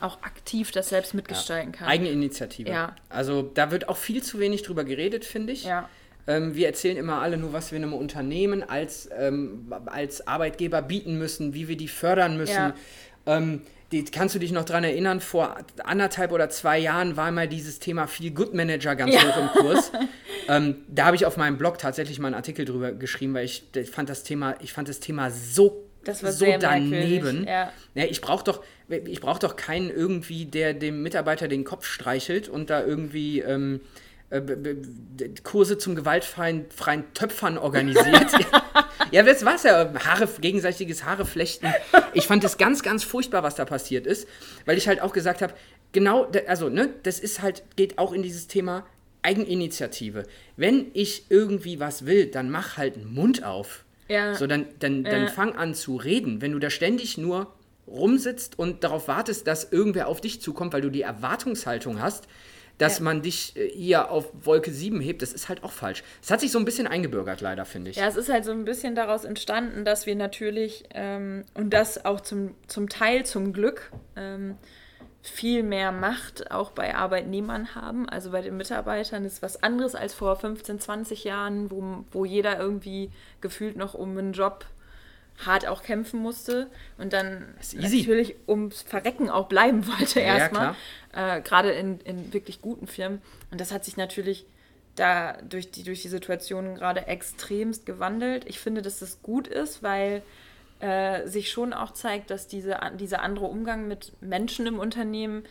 [0.00, 1.88] auch aktiv das selbst mitgestalten kann.
[1.88, 2.68] Eigeninitiative.
[2.68, 2.94] Ja.
[3.08, 5.64] Also da wird auch viel zu wenig drüber geredet, finde ich.
[5.64, 5.88] Ja.
[6.26, 11.16] Ähm, wir erzählen immer alle nur, was wir einem Unternehmen als, ähm, als Arbeitgeber bieten
[11.18, 12.54] müssen, wie wir die fördern müssen.
[12.54, 12.74] Ja.
[13.26, 13.62] Ähm,
[13.92, 17.78] die, kannst du dich noch dran erinnern, vor anderthalb oder zwei Jahren war mal dieses
[17.78, 19.22] Thema Feel Good Manager ganz ja.
[19.22, 19.92] hoch im Kurs.
[20.48, 23.64] ähm, da habe ich auf meinem Blog tatsächlich mal einen Artikel drüber geschrieben, weil ich,
[23.90, 27.44] fand das Thema, ich fand das Thema so das so daneben.
[27.46, 27.72] Ja.
[27.94, 28.62] Ja, ich brauche doch,
[29.20, 33.80] brauch doch keinen irgendwie, der dem Mitarbeiter den Kopf streichelt und da irgendwie ähm,
[34.30, 34.40] äh,
[35.42, 38.32] Kurse zum gewaltfreien freien Töpfern organisiert.
[39.10, 39.92] ja, das war's ja.
[40.04, 41.72] Haare, gegenseitiges Haareflechten.
[42.12, 44.28] Ich fand es ganz, ganz furchtbar, was da passiert ist,
[44.64, 45.54] weil ich halt auch gesagt habe,
[45.92, 48.84] genau, also, ne, das ist halt, geht auch in dieses Thema
[49.26, 50.22] Eigeninitiative.
[50.56, 53.84] Wenn ich irgendwie was will, dann mach halt einen Mund auf.
[54.08, 54.34] Ja.
[54.34, 55.28] So, dann, dann, dann ja.
[55.28, 56.40] fang an zu reden.
[56.40, 57.52] Wenn du da ständig nur
[57.88, 62.28] rumsitzt und darauf wartest, dass irgendwer auf dich zukommt, weil du die Erwartungshaltung hast,
[62.78, 63.04] dass ja.
[63.04, 66.02] man dich äh, hier auf Wolke 7 hebt, das ist halt auch falsch.
[66.22, 67.96] Es hat sich so ein bisschen eingebürgert, leider, finde ich.
[67.96, 72.04] Ja, es ist halt so ein bisschen daraus entstanden, dass wir natürlich, ähm, und das
[72.04, 74.56] auch zum, zum Teil zum Glück, ähm,
[75.28, 78.08] viel mehr Macht auch bei Arbeitnehmern haben.
[78.08, 82.58] Also bei den Mitarbeitern ist was anderes als vor 15, 20 Jahren, wo, wo jeder
[82.58, 83.10] irgendwie
[83.40, 84.66] gefühlt noch um einen Job
[85.44, 90.74] hart auch kämpfen musste und dann natürlich ums Verrecken auch bleiben wollte ja, erstmal.
[91.14, 93.20] Ja, äh, Gerade in, in wirklich guten Firmen.
[93.50, 94.46] Und das hat sich natürlich
[94.94, 98.44] da durch die, durch die Situation gerade extremst gewandelt.
[98.46, 100.22] Ich finde, dass das gut ist, weil
[100.80, 105.44] äh, sich schon auch zeigt, dass diese, dieser andere Umgang mit Menschen im Unternehmen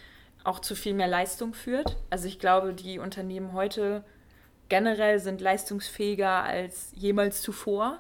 [0.44, 1.98] auch zu viel mehr Leistung führt.
[2.10, 4.04] Also ich glaube, die Unternehmen heute
[4.70, 8.00] generell sind leistungsfähiger als jemals zuvor,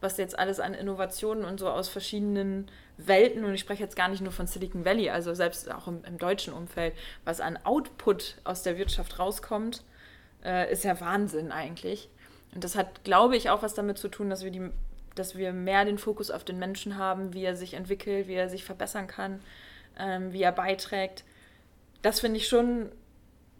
[0.00, 4.08] was jetzt alles an Innovationen und so aus verschiedenen Welten, und ich spreche jetzt gar
[4.08, 8.36] nicht nur von Silicon Valley, also selbst auch im, im deutschen Umfeld, was an Output
[8.44, 9.82] aus der Wirtschaft rauskommt,
[10.44, 12.08] äh, ist ja Wahnsinn eigentlich.
[12.54, 14.70] Und das hat, glaube ich, auch was damit zu tun, dass wir die
[15.16, 18.48] dass wir mehr den Fokus auf den Menschen haben, wie er sich entwickelt, wie er
[18.48, 19.40] sich verbessern kann,
[19.98, 21.24] ähm, wie er beiträgt.
[22.02, 22.90] Das finde ich schon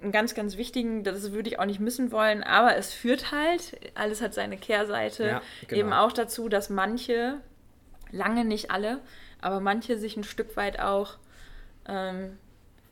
[0.00, 3.78] einen ganz, ganz wichtigen, das würde ich auch nicht missen wollen, aber es führt halt,
[3.94, 5.80] alles hat seine Kehrseite, ja, genau.
[5.80, 7.40] eben auch dazu, dass manche,
[8.10, 9.00] lange nicht alle,
[9.40, 11.16] aber manche sich ein Stück weit auch
[11.88, 12.38] ähm,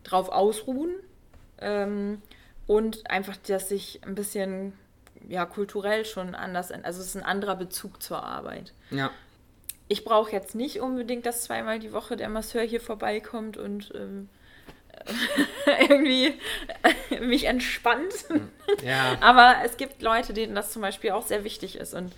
[0.03, 0.95] drauf ausruhen
[1.59, 2.23] ähm,
[2.67, 4.73] und einfach, dass sich ein bisschen
[5.29, 8.73] ja kulturell schon anders, also es ist ein anderer Bezug zur Arbeit.
[8.91, 9.11] Ja.
[9.89, 14.29] Ich brauche jetzt nicht unbedingt, dass zweimal die Woche der Masseur hier vorbeikommt und ähm,
[15.89, 16.35] irgendwie
[17.21, 18.15] mich entspannt.
[18.83, 19.17] Ja.
[19.21, 22.13] Aber es gibt Leute, denen das zum Beispiel auch sehr wichtig ist und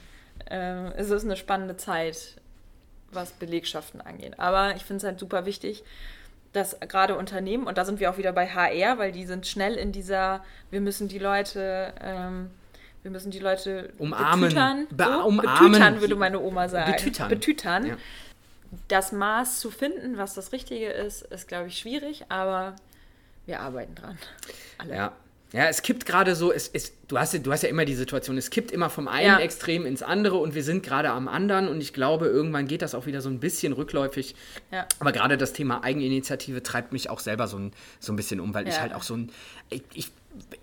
[0.51, 2.37] äh, es ist eine spannende Zeit,
[3.11, 4.39] was Belegschaften angeht.
[4.39, 5.83] Aber ich finde es halt super wichtig,
[6.53, 9.75] dass gerade Unternehmen, und da sind wir auch wieder bei HR, weil die sind schnell
[9.75, 12.51] in dieser, wir müssen die Leute ähm,
[13.07, 14.49] wir müssen die Leute umarmen.
[14.49, 15.27] Betütern, Be so?
[15.27, 15.71] umarmen.
[15.71, 16.91] Betütern, würde meine Oma sagen.
[16.91, 17.29] Betütern.
[17.29, 17.87] Betütern.
[17.87, 17.97] Ja.
[18.89, 22.75] Das Maß zu finden, was das Richtige ist, ist, glaube ich, schwierig, aber
[23.47, 24.19] wir arbeiten dran.
[24.79, 24.97] Alle.
[24.97, 25.13] Ja.
[25.53, 28.37] Ja, es kippt gerade so, es, es, du, hast, du hast ja immer die Situation,
[28.37, 29.39] es kippt immer vom einen ja.
[29.39, 32.97] Extrem ins andere und wir sind gerade am anderen und ich glaube, irgendwann geht das
[32.97, 34.35] auch wieder so ein bisschen rückläufig.
[34.73, 34.89] Ja.
[34.99, 38.53] Aber gerade das Thema Eigeninitiative treibt mich auch selber so ein, so ein bisschen um,
[38.53, 38.73] weil ja.
[38.73, 39.31] ich halt auch so ein,
[39.71, 40.11] ich, ich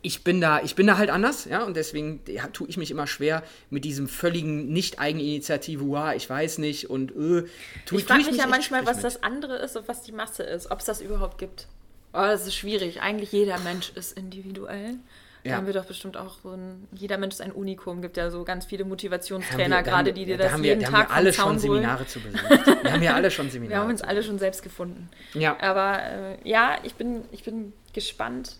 [0.01, 2.91] ich bin da, ich bin da halt anders, ja, und deswegen ja, tue ich mich
[2.91, 7.45] immer schwer mit diesem völligen Nicht-Eigeninitiative, wow, ich weiß nicht und äh,
[7.85, 9.05] tu, Ich frage mich ja manchmal, was mit.
[9.05, 11.67] das andere ist und was die Masse ist, ob es das überhaupt gibt.
[12.13, 13.01] Oh, das ist schwierig.
[13.01, 14.95] Eigentlich jeder Mensch ist individuell.
[15.43, 15.55] Da ja.
[15.57, 18.01] haben wir doch bestimmt auch so ein, jeder Mensch ist ein Unikum.
[18.01, 20.93] Gibt ja so ganz viele Motivationstrainer, wir, gerade die dir das jeden wir, da Tag
[20.93, 22.43] haben wir alle schon Seminare zu besucht.
[22.83, 23.75] Wir haben ja alle schon Seminare.
[23.75, 25.09] wir haben uns alle schon selbst gefunden.
[25.33, 25.57] Ja.
[25.59, 28.57] Aber äh, ja, ich bin, ich bin gespannt,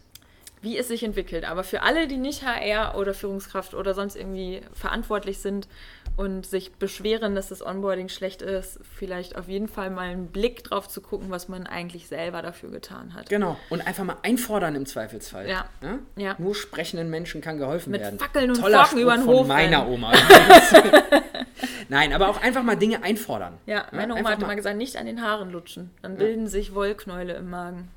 [0.63, 1.43] wie es sich entwickelt.
[1.43, 5.67] Aber für alle, die nicht HR oder Führungskraft oder sonst irgendwie verantwortlich sind
[6.15, 10.63] und sich beschweren, dass das Onboarding schlecht ist, vielleicht auf jeden Fall mal einen Blick
[10.63, 13.29] drauf zu gucken, was man eigentlich selber dafür getan hat.
[13.29, 13.57] Genau.
[13.69, 15.49] Und einfach mal einfordern im Zweifelsfall.
[15.49, 15.65] Ja.
[15.81, 15.99] ja?
[16.15, 16.35] ja.
[16.37, 18.15] Nur sprechenden Menschen kann geholfen Mit werden.
[18.15, 19.39] Mit Fackeln und Toller Forken über den Hof.
[19.39, 20.13] Von meiner Oma.
[21.89, 23.57] Nein, aber auch einfach mal Dinge einfordern.
[23.65, 25.91] Ja, meine Oma hat mal gesagt, nicht an den Haaren lutschen.
[26.01, 27.89] Dann bilden sich Wollknäule im Magen.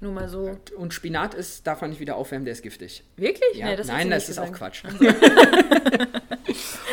[0.00, 0.58] Nur mal so.
[0.76, 3.04] Und Spinat ist, darf man nicht wieder aufwärmen, der ist giftig.
[3.16, 3.54] Wirklich?
[3.54, 3.66] Ja.
[3.66, 4.50] Nee, das Nein, das ist gesagt.
[4.50, 4.82] auch Quatsch.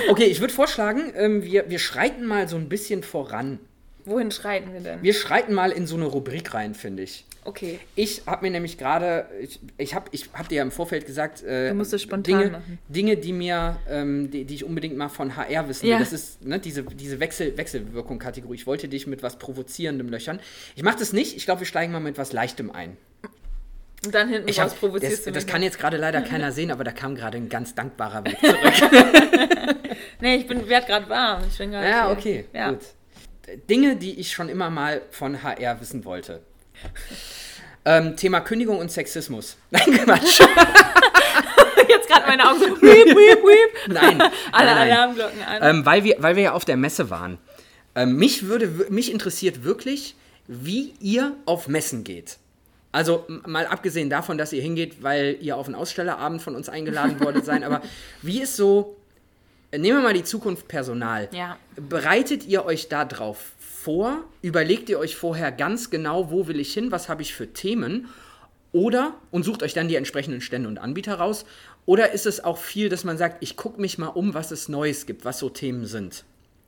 [0.10, 3.60] Okay, ich würde vorschlagen, ähm, wir, wir schreiten mal so ein bisschen voran.
[4.06, 5.04] Wohin schreiten wir denn?
[5.04, 7.26] Wir schreiten mal in so eine Rubrik rein, finde ich.
[7.48, 7.80] Okay.
[7.96, 11.44] Ich habe mir nämlich gerade, ich, ich habe ich hab dir ja im Vorfeld gesagt,
[11.44, 12.80] äh, du musst es spontan Dinge, machen.
[12.90, 15.92] Dinge, die mir, ähm, die, die, ich unbedingt mal von HR wissen will.
[15.92, 16.00] Ja.
[16.00, 18.56] Das ist ne, diese, diese Wechsel, Wechselwirkung-Kategorie.
[18.56, 20.42] Ich wollte dich mit was Provozierendem löchern.
[20.76, 21.38] Ich mache das nicht.
[21.38, 22.98] Ich glaube, wir steigen mal mit was Leichtem ein.
[24.04, 25.36] Und dann hinten ich raus hab, provozierst das, du mich.
[25.36, 28.40] Das kann jetzt gerade leider keiner sehen, aber da kam gerade ein ganz dankbarer Weg
[28.42, 28.92] zurück.
[30.20, 31.44] nee, ich bin, werd gerade warm.
[31.50, 32.72] Ich bin ja, okay, ja.
[32.72, 32.82] gut.
[33.70, 36.42] Dinge, die ich schon immer mal von HR wissen wollte.
[37.86, 39.58] ähm, Thema Kündigung und Sexismus.
[39.72, 40.40] Nein, Quatsch.
[41.90, 43.94] Jetzt gerade meine Augen so, weep, weep, weep.
[43.94, 44.22] Nein.
[44.52, 44.72] Alle.
[44.72, 45.60] Alarmglocken an.
[45.62, 47.38] Ähm, weil, wir, weil wir ja auf der Messe waren.
[47.96, 50.16] Ähm, mich, würde, mich interessiert wirklich,
[50.48, 52.38] wie ihr auf Messen geht.
[52.92, 57.20] Also mal abgesehen davon, dass ihr hingeht, weil ihr auf einen Ausstellerabend von uns eingeladen
[57.20, 57.82] worden seid, aber
[58.22, 58.96] wie ist so,
[59.72, 61.30] äh, nehmen wir mal die Zukunft Personal.
[61.32, 61.58] Ja.
[61.76, 63.52] Bereitet ihr euch da drauf
[63.88, 64.26] vor?
[64.42, 68.10] Überlegt ihr euch vorher ganz genau, wo will ich hin, was habe ich für Themen?
[68.74, 71.46] Oder, und sucht euch dann die entsprechenden Stände und Anbieter raus,
[71.86, 74.68] oder ist es auch viel, dass man sagt, ich gucke mich mal um, was es
[74.68, 76.26] Neues gibt, was so Themen sind?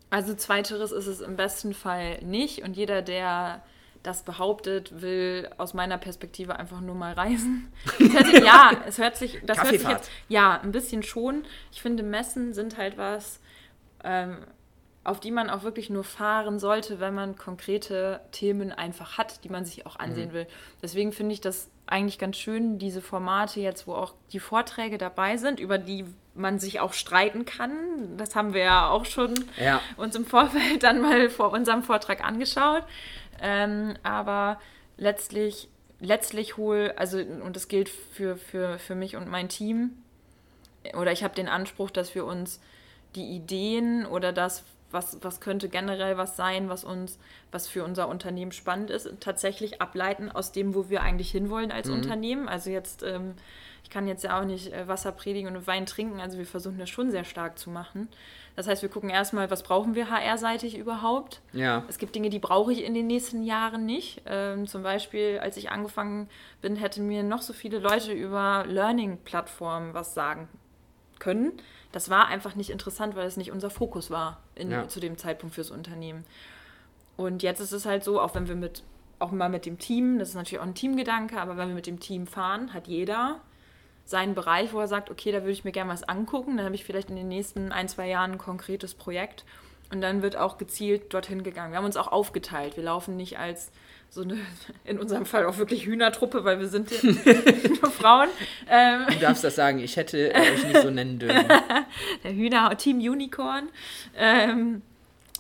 [0.10, 3.64] Also zweiteres ist es im besten Fall nicht und jeder, der
[4.02, 7.70] das behauptet, will aus meiner Perspektive einfach nur mal reisen.
[7.98, 11.44] Sich, ja, es hört sich, das hört sich jetzt, ja, ein bisschen schon.
[11.74, 13.42] Ich finde, Messen sind halt was,
[14.06, 14.38] ähm,
[15.04, 19.50] auf die man auch wirklich nur fahren sollte, wenn man konkrete Themen einfach hat, die
[19.50, 20.46] man sich auch ansehen will.
[20.84, 25.38] Deswegen finde ich das eigentlich ganz schön, diese Formate jetzt, wo auch die Vorträge dabei
[25.38, 28.18] sind, über die man sich auch streiten kann.
[28.18, 29.82] Das haben wir ja auch schon Ja.
[29.98, 32.84] uns im Vorfeld dann mal vor unserem Vortrag angeschaut.
[33.42, 34.60] Ähm, aber
[34.98, 35.70] letztlich,
[36.00, 39.92] letztlich hol, also, und das gilt für, für, für mich und mein Team,
[40.96, 42.60] oder ich habe den Anspruch, dass wir uns
[43.16, 47.20] die Ideen oder das, was, was könnte generell was sein, was uns,
[47.52, 51.90] was für unser Unternehmen spannend ist, tatsächlich ableiten aus dem, wo wir eigentlich hinwollen als
[51.90, 52.48] Unternehmen.
[52.48, 53.34] Also jetzt, ähm,
[53.84, 56.78] ich kann jetzt ja auch nicht äh, Wasser predigen und Wein trinken, also wir versuchen
[56.78, 58.10] das schon sehr stark zu machen.
[58.56, 61.40] Das heißt, wir gucken erstmal, was brauchen wir HR-seitig überhaupt?
[61.54, 61.86] Ja.
[61.88, 64.22] Es gibt Dinge, die brauche ich in den nächsten Jahren nicht.
[64.26, 66.30] Ähm, zum Beispiel, als ich angefangen
[66.62, 70.50] bin, hätten mir noch so viele Leute über Learning-Plattformen was sagen
[71.20, 71.54] können.
[71.92, 74.88] Das war einfach nicht interessant, weil es nicht unser Fokus war in, Ja.
[74.88, 76.26] zu dem Zeitpunkt fürs Unternehmen.
[77.18, 78.84] Und jetzt ist es halt so, auch wenn wir mit,
[79.18, 81.88] auch mal mit dem Team, das ist natürlich auch ein Teamgedanke, aber wenn wir mit
[81.88, 83.42] dem Team fahren, hat jeder
[84.06, 86.76] seinen Bereich, wo er sagt, okay, da würde ich mir gerne was angucken, dann habe
[86.76, 89.44] ich vielleicht in den nächsten ein, zwei Jahren ein konkretes Projekt
[89.92, 91.72] und dann wird auch gezielt dorthin gegangen.
[91.74, 92.76] Wir haben uns auch aufgeteilt.
[92.78, 93.72] Wir laufen nicht als
[94.10, 94.38] so eine,
[94.86, 96.98] in unserem Fall auch wirklich Hühnertruppe, weil wir sind ja
[97.82, 98.30] nur Frauen.
[98.68, 101.46] Ähm, Du darfst das sagen, ich hätte äh, euch nicht so nennen dürfen.
[102.24, 103.70] der Hühner Team Unicorn.
[104.18, 104.82] Ähm,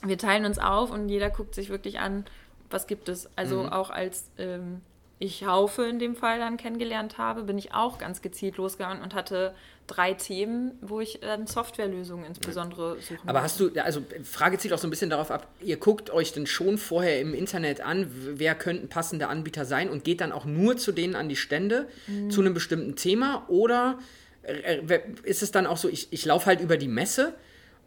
[0.03, 2.25] wir teilen uns auf und jeder guckt sich wirklich an,
[2.69, 3.27] was gibt es.
[3.35, 4.81] Also auch als ähm,
[5.19, 9.13] ich Haufe in dem Fall dann kennengelernt habe, bin ich auch ganz gezielt losgegangen und
[9.13, 9.53] hatte
[9.85, 14.77] drei Themen, wo ich ähm, Softwarelösungen insbesondere suchen Aber hast du, also Frage zielt auch
[14.77, 18.55] so ein bisschen darauf ab, ihr guckt euch denn schon vorher im Internet an, wer
[18.55, 21.89] könnten passende Anbieter sein und geht dann auch nur zu denen an die Stände
[22.29, 23.99] zu einem bestimmten Thema oder
[24.43, 27.33] äh, äh, ist es dann auch so, ich, ich laufe halt über die Messe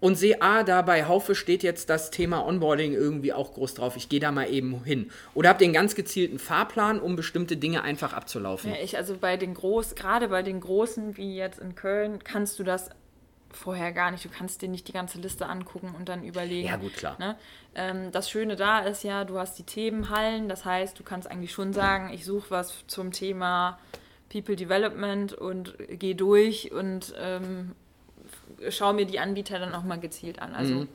[0.03, 3.97] und sehe, ah, da bei Haufe steht jetzt das Thema Onboarding irgendwie auch groß drauf,
[3.97, 5.13] ich gehe da mal eben hin.
[5.33, 8.73] Oder habt ihr einen ganz gezielten Fahrplan, um bestimmte Dinge einfach abzulaufen?
[8.73, 12.59] Ja, ich, also bei den Groß, gerade bei den Großen, wie jetzt in Köln, kannst
[12.59, 12.91] du das
[13.53, 14.25] vorher gar nicht.
[14.25, 16.67] Du kannst dir nicht die ganze Liste angucken und dann überlegen.
[16.67, 17.17] Ja, gut, klar.
[17.21, 17.37] Ne?
[17.77, 21.53] Ähm, das Schöne da ist ja, du hast die Themenhallen, das heißt, du kannst eigentlich
[21.53, 23.79] schon sagen, ich suche was zum Thema
[24.33, 27.77] People Development und gehe durch und ähm,
[28.71, 30.55] schaue mir die Anbieter dann auch mal gezielt an.
[30.55, 30.89] Also Mhm.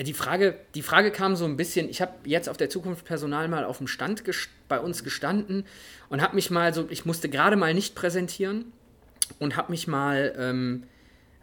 [0.00, 3.46] Die Frage, die Frage kam so ein bisschen, ich habe jetzt auf der Zukunft Personal
[3.46, 4.24] mal auf dem Stand
[4.66, 5.64] bei uns gestanden
[6.08, 8.72] und habe mich mal so, ich musste gerade mal nicht präsentieren
[9.38, 10.84] und habe mich mal, ähm,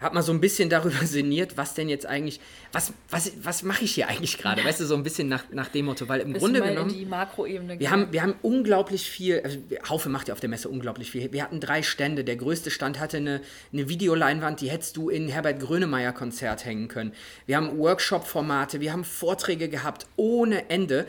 [0.01, 2.39] habe mal so ein bisschen darüber sinniert, was denn jetzt eigentlich,
[2.71, 4.63] was, was, was mache ich hier eigentlich gerade?
[4.63, 6.93] Weißt du, so ein bisschen nach, nach dem Motto, weil im Grunde genommen.
[6.93, 7.91] die Makroebene Wir gehen.
[7.91, 11.31] haben, wir haben unglaublich viel, also Haufe macht ja auf der Messe unglaublich viel.
[11.31, 12.23] Wir hatten drei Stände.
[12.23, 13.41] Der größte Stand hatte eine,
[13.73, 17.13] eine Videoleinwand, die hättest du in Herbert Grönemeyer Konzert hängen können.
[17.45, 21.05] Wir haben Workshop-Formate, wir haben Vorträge gehabt ohne Ende,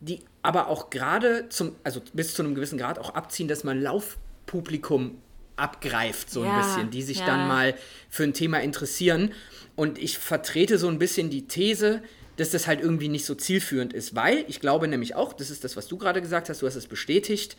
[0.00, 3.80] die aber auch gerade zum, also bis zu einem gewissen Grad auch abziehen, dass man
[3.80, 5.18] Laufpublikum
[5.62, 7.26] abgreift, so ein Ja, bisschen, die sich ja.
[7.26, 7.74] dann mal
[8.10, 9.32] für ein Thema interessieren.
[9.76, 12.02] Und ich vertrete so ein bisschen die These,
[12.36, 15.64] dass das halt irgendwie nicht so zielführend ist, weil ich glaube nämlich auch, das ist
[15.64, 17.56] das, was du gerade gesagt hast, du hast es bestätigt,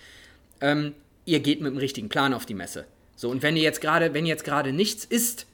[0.62, 0.94] ähm,
[1.26, 2.86] ihr geht mit dem richtigen Plan auf die Messe.
[3.16, 5.46] So, und wenn ihr jetzt gerade, wenn jetzt gerade nichts ist,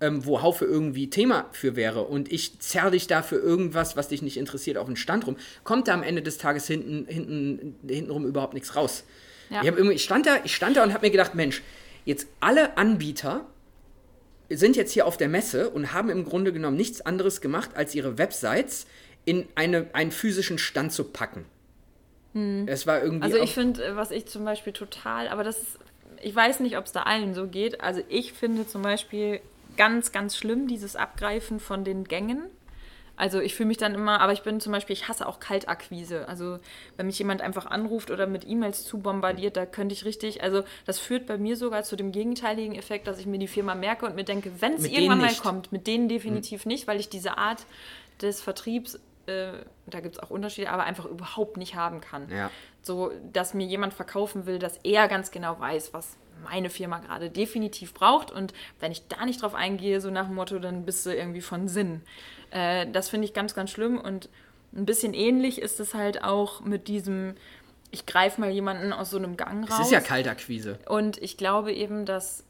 [0.00, 4.08] ähm, wo Haufe irgendwie Thema für wäre und ich zerr dich da für irgendwas, was
[4.08, 7.76] dich nicht interessiert, auf den Stand rum, kommt da am Ende des Tages hinten, hinten,
[7.88, 9.04] hintenrum überhaupt nichts raus.
[9.48, 9.62] Ja.
[9.62, 11.62] Ich, irgendwie, ich, stand da, ich stand da und habe mir gedacht, Mensch,
[12.06, 13.46] jetzt alle Anbieter
[14.48, 17.94] sind jetzt hier auf der Messe und haben im Grunde genommen nichts anderes gemacht, als
[17.94, 18.86] ihre Websites
[19.26, 21.44] in eine, einen physischen Stand zu packen.
[22.66, 23.24] Es war irgendwie.
[23.24, 25.78] Also ich finde, was ich zum Beispiel total, aber das ist,
[26.22, 27.80] ich weiß nicht, ob es da allen so geht.
[27.80, 29.40] Also ich finde zum Beispiel
[29.78, 32.42] ganz, ganz schlimm dieses Abgreifen von den Gängen.
[33.16, 36.28] Also ich fühle mich dann immer, aber ich bin zum Beispiel, ich hasse auch Kaltakquise.
[36.28, 36.58] Also
[36.96, 40.64] wenn mich jemand einfach anruft oder mit E-Mails zu bombardiert, da könnte ich richtig, also
[40.84, 44.06] das führt bei mir sogar zu dem gegenteiligen Effekt, dass ich mir die Firma merke
[44.06, 46.68] und mir denke, wenn es irgendwann mal kommt, mit denen definitiv hm.
[46.68, 47.64] nicht, weil ich diese Art
[48.20, 49.52] des Vertriebs äh,
[49.86, 52.28] da gibt es auch Unterschiede, aber einfach überhaupt nicht haben kann.
[52.30, 52.50] Ja.
[52.82, 57.30] So, dass mir jemand verkaufen will, dass er ganz genau weiß, was meine Firma gerade
[57.30, 58.30] definitiv braucht.
[58.30, 61.40] Und wenn ich da nicht drauf eingehe, so nach dem Motto, dann bist du irgendwie
[61.40, 62.02] von Sinn.
[62.50, 63.98] Äh, das finde ich ganz, ganz schlimm.
[63.98, 64.28] Und
[64.74, 67.34] ein bisschen ähnlich ist es halt auch mit diesem,
[67.90, 69.78] ich greife mal jemanden aus so einem Gang raus.
[69.78, 70.78] Das ist ja Kaltakquise.
[70.88, 72.44] Und ich glaube eben, dass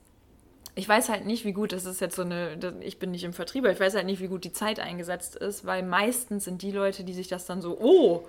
[0.78, 3.32] ich weiß halt nicht, wie gut, das ist jetzt so eine, ich bin nicht im
[3.32, 6.60] Vertrieb, aber ich weiß halt nicht, wie gut die Zeit eingesetzt ist, weil meistens sind
[6.60, 8.28] die Leute, die sich das dann so, oh,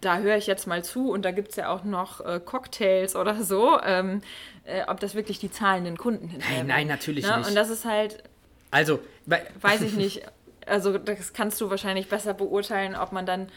[0.00, 3.14] da höre ich jetzt mal zu und da gibt es ja auch noch äh, Cocktails
[3.14, 4.22] oder so, ähm,
[4.64, 7.36] äh, ob das wirklich die zahlenden Kunden hinterher Nein, nein, natürlich ne?
[7.36, 7.48] nicht.
[7.50, 8.22] Und das ist halt,
[8.70, 10.22] also, weiß ich nicht,
[10.66, 13.48] also das kannst du wahrscheinlich besser beurteilen, ob man dann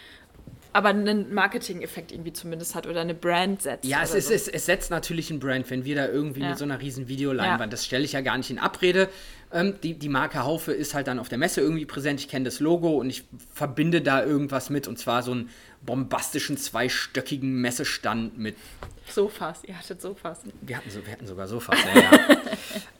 [0.76, 3.86] aber einen Marketing-Effekt irgendwie zumindest hat oder eine Brand setzt.
[3.86, 4.34] Ja, es, ist, so.
[4.34, 6.50] es, es, setzt natürlich einen Brand, wenn wir da irgendwie ja.
[6.50, 7.68] mit so einer riesen Videoleinwand, ja.
[7.68, 9.08] das stelle ich ja gar nicht in Abrede.
[9.54, 12.44] Ähm, die, die Marke Haufe ist halt dann auf der Messe irgendwie präsent, ich kenne
[12.44, 13.24] das Logo und ich
[13.54, 15.50] verbinde da irgendwas mit und zwar so einen
[15.86, 18.56] bombastischen zweistöckigen Messestand mit
[19.08, 20.40] Sofas, ihr hattet Sofas.
[20.62, 22.38] Wir hatten, so, wir hatten sogar Sofas, ja, ja.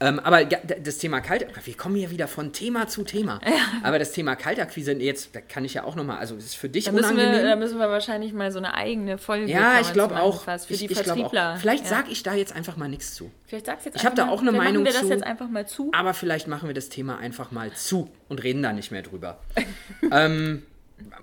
[0.00, 3.40] ähm, aber das Thema Kalt, wir kommen hier wieder von Thema zu Thema.
[3.44, 3.52] Ja.
[3.82, 6.84] Aber das Thema Kaltakquise, jetzt, da kann ich ja auch nochmal, also ist für dich
[6.84, 7.32] da unangenehm.
[7.32, 10.44] Wir, da müssen wir wahrscheinlich mal so eine eigene Folge Ja, ich glaube auch.
[10.44, 11.54] Für ich, die Vertriebler.
[11.54, 11.58] Auch.
[11.58, 11.90] Vielleicht ja.
[11.90, 13.30] sage ich da jetzt einfach mal nichts zu.
[13.44, 15.08] Vielleicht sagst du jetzt Ich habe da auch eine Meinung machen wir das zu.
[15.08, 15.90] jetzt einfach mal zu.
[15.92, 19.40] Aber vielleicht machen wir das Thema einfach mal zu und reden da nicht mehr drüber.
[20.12, 20.62] ähm,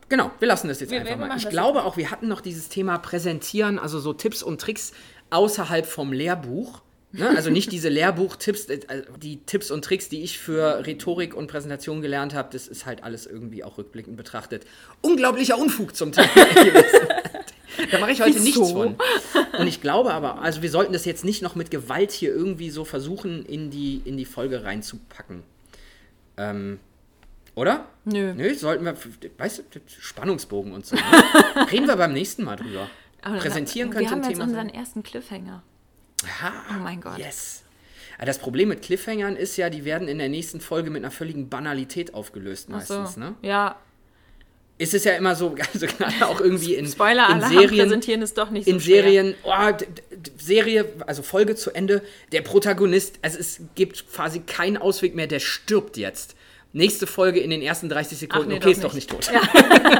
[0.09, 1.37] Genau, wir lassen das jetzt wir, einfach wir mal.
[1.37, 4.93] Ich glaube auch, wir hatten noch dieses Thema Präsentieren, also so Tipps und Tricks
[5.29, 6.81] außerhalb vom Lehrbuch.
[7.11, 7.29] Ne?
[7.29, 12.01] Also nicht diese Lehrbuchtipps, äh, die Tipps und Tricks, die ich für Rhetorik und Präsentation
[12.01, 14.65] gelernt habe, das ist halt alles irgendwie auch rückblickend betrachtet.
[15.01, 16.29] Unglaublicher Unfug zum Teil
[17.91, 18.43] Da mache ich heute Wieso?
[18.43, 18.95] nichts von.
[19.57, 22.69] Und ich glaube aber, also wir sollten das jetzt nicht noch mit Gewalt hier irgendwie
[22.69, 25.43] so versuchen, in die, in die Folge reinzupacken.
[26.37, 26.79] Ähm,
[27.55, 27.87] oder?
[28.05, 28.33] Nö.
[28.33, 28.95] Nö, sollten wir,
[29.37, 30.95] weißt du, Spannungsbogen und so.
[30.95, 31.01] Ne?
[31.71, 32.89] Reden wir beim nächsten Mal drüber.
[33.21, 34.31] Aber Präsentieren könnte ein Thema sein.
[34.31, 35.63] Wir haben jetzt unseren ersten Cliffhanger.
[36.25, 37.17] Aha, oh mein Gott.
[37.17, 37.63] Yes.
[38.23, 41.49] Das Problem mit Cliffhangern ist ja, die werden in der nächsten Folge mit einer völligen
[41.49, 43.19] Banalität aufgelöst meistens, so.
[43.19, 43.35] ne?
[43.41, 43.77] Ja.
[44.77, 47.69] Es ist ja immer so, also gerade auch irgendwie in, Spoiler in Serien.
[47.69, 49.51] präsentieren ist doch nicht so In Serien, oh,
[50.37, 52.01] Serie, also Folge zu Ende,
[52.31, 56.35] der Protagonist, also es gibt quasi keinen Ausweg mehr, der stirbt jetzt.
[56.75, 59.31] Nächste Folge in den ersten 30 Sekunden, nee, okay, ist doch nicht tot.
[59.31, 59.41] Ja.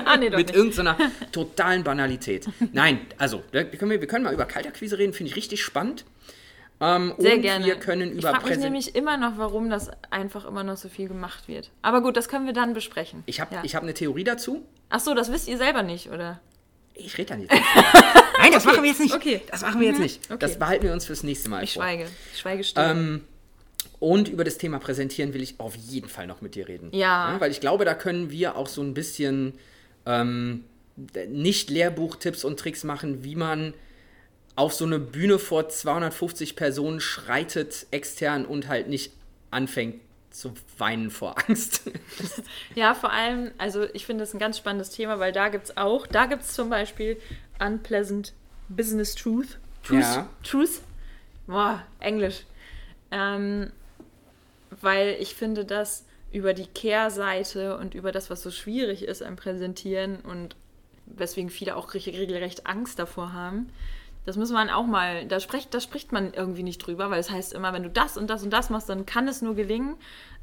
[0.05, 0.55] ah, nee, doch Mit nicht.
[0.55, 0.97] irgendeiner
[1.31, 2.47] totalen Banalität.
[2.71, 6.03] Nein, also, wir können, wir können mal über Kaltakquise reden, finde ich richtig spannend.
[6.81, 7.65] Ähm, Sehr gerne.
[7.65, 10.89] Wir können über ich frage mich nämlich immer noch, warum das einfach immer noch so
[10.89, 11.69] viel gemacht wird.
[11.83, 13.23] Aber gut, das können wir dann besprechen.
[13.27, 13.61] Ich habe ja.
[13.63, 14.65] hab eine Theorie dazu.
[14.89, 16.41] Ach so, das wisst ihr selber nicht, oder?
[16.95, 17.51] Ich rede da nicht.
[17.51, 18.67] Nein, das okay.
[18.67, 19.13] machen wir jetzt nicht.
[19.13, 19.41] Okay.
[19.49, 20.03] Das machen wir jetzt mhm.
[20.03, 20.25] nicht.
[20.25, 20.37] Okay.
[20.39, 21.83] Das behalten wir uns fürs nächste Mal ich vor.
[21.83, 22.07] Schweige.
[22.33, 22.83] Ich schweige still.
[22.83, 23.23] Ähm,
[24.03, 26.89] und über das Thema Präsentieren will ich auf jeden Fall noch mit dir reden.
[26.91, 27.31] Ja.
[27.31, 29.53] ja weil ich glaube, da können wir auch so ein bisschen
[30.05, 30.65] ähm,
[31.29, 33.73] nicht Lehrbuchtipps und Tricks machen, wie man
[34.57, 39.13] auf so eine Bühne vor 250 Personen schreitet extern und halt nicht
[39.51, 40.01] anfängt
[40.31, 41.89] zu weinen vor Angst.
[42.75, 45.77] ja, vor allem, also ich finde das ein ganz spannendes Thema, weil da gibt es
[45.77, 47.15] auch, da gibt es zum Beispiel
[47.57, 48.33] Unpleasant
[48.67, 49.59] Business Truth.
[49.81, 50.01] Truth.
[50.01, 50.29] Ja.
[50.43, 50.81] Truth.
[51.47, 52.43] Boah, Englisch.
[53.09, 53.71] Ähm,
[54.83, 59.35] weil ich finde, dass über die Kehrseite und über das, was so schwierig ist am
[59.35, 60.55] Präsentieren und
[61.05, 63.69] weswegen viele auch regelrecht Angst davor haben,
[64.25, 67.29] das muss man auch mal, da spricht, da spricht man irgendwie nicht drüber, weil es
[67.29, 69.95] heißt immer, wenn du das und das und das machst, dann kann es nur gelingen.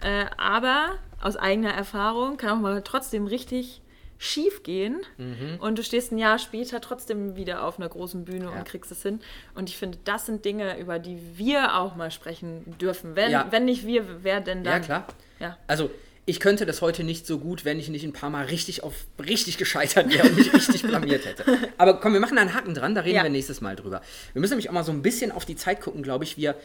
[0.03, 0.91] Äh, aber
[1.23, 3.81] aus eigener Erfahrung kann auch mal trotzdem richtig
[4.23, 5.57] schief gehen mhm.
[5.61, 8.51] und du stehst ein Jahr später trotzdem wieder auf einer großen Bühne ja.
[8.51, 9.19] und kriegst es hin.
[9.55, 13.17] Und ich finde, das sind Dinge, über die wir auch mal sprechen dürfen.
[13.17, 13.47] Wenn, ja.
[13.49, 14.75] wenn nicht wir, wer denn dann?
[14.75, 15.07] Ja, klar.
[15.39, 15.57] Ja.
[15.67, 15.91] Also,
[16.27, 18.93] ich könnte das heute nicht so gut, wenn ich nicht ein paar Mal richtig auf
[19.27, 21.45] richtig gescheitert wäre und mich richtig blamiert hätte.
[21.79, 23.23] Aber komm, wir machen da einen Haken dran, da reden ja.
[23.23, 24.03] wir nächstes Mal drüber.
[24.35, 26.37] Wir müssen nämlich auch mal so ein bisschen auf die Zeit gucken, glaube ich.
[26.37, 26.57] Wir,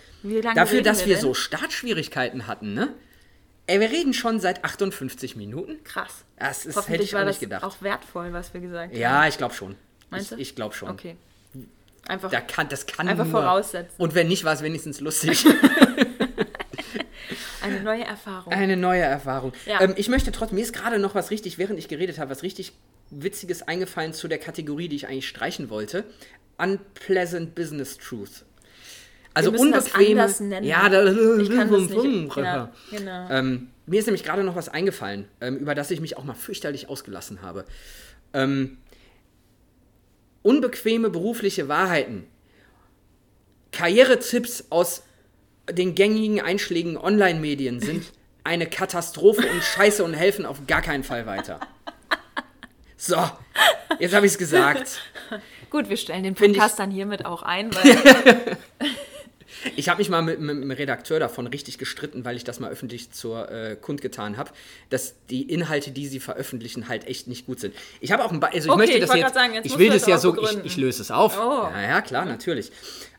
[0.53, 2.89] dafür, dass wir, wir so Startschwierigkeiten hatten, ne?
[3.67, 5.83] Ey, wir reden schon seit 58 Minuten.
[5.83, 6.23] Krass.
[6.37, 7.63] Das ist, hätte ich auch nicht gedacht.
[7.63, 8.99] auch wertvoll, was wir gesagt haben.
[8.99, 9.75] Ja, ich glaube schon.
[10.09, 10.41] Meinst ich, du?
[10.41, 10.89] Ich glaube schon.
[10.89, 11.15] Okay.
[12.07, 13.95] Einfach, da kann, das kann einfach nur, voraussetzen.
[13.97, 15.43] Und wenn nicht, war es wenigstens lustig.
[17.63, 18.53] Eine neue Erfahrung.
[18.53, 19.53] Eine neue Erfahrung.
[19.65, 19.81] Ja.
[19.81, 22.43] Ähm, ich möchte trotzdem, mir ist gerade noch was richtig, während ich geredet habe, was
[22.43, 22.73] richtig
[23.09, 26.03] Witziges eingefallen zu der Kategorie, die ich eigentlich streichen wollte.
[26.59, 28.45] Unpleasant Business Truth.
[29.35, 30.27] Also unbequeme.
[30.61, 31.05] Ja, da,
[31.37, 32.35] ich kann das nicht.
[32.37, 33.27] Ja, genau.
[33.29, 36.33] Ähm, mir ist nämlich gerade noch was eingefallen, ähm, über das ich mich auch mal
[36.33, 37.65] fürchterlich ausgelassen habe.
[38.33, 38.77] Ähm,
[40.41, 42.25] unbequeme berufliche Wahrheiten.
[43.71, 45.03] Karrieretipps aus
[45.69, 48.11] den gängigen einschlägigen Online-Medien sind
[48.45, 51.59] eine Katastrophe und Scheiße und helfen auf gar keinen Fall weiter.
[52.95, 53.17] So,
[53.99, 55.01] jetzt habe ich es gesagt.
[55.69, 58.57] Gut, wir stellen den Podcast dann hiermit auch ein, weil.
[59.75, 62.71] Ich habe mich mal mit, mit, dem Redakteur davon richtig gestritten, weil ich das mal
[62.71, 64.51] öffentlich zur äh, kundgetan habe,
[64.89, 67.73] dass die Inhalte, die sie veröffentlichen, halt echt nicht gut sind.
[67.99, 69.77] Ich habe auch ein, ba also ich Okay, möchte ich das jetzt, sagen, jetzt ich
[69.77, 70.65] will das das ja so, ich, begründen.
[70.65, 71.39] ich löse es auf.
[71.39, 71.69] Oh.
[71.73, 72.71] Ja, ja, klar, natürlich.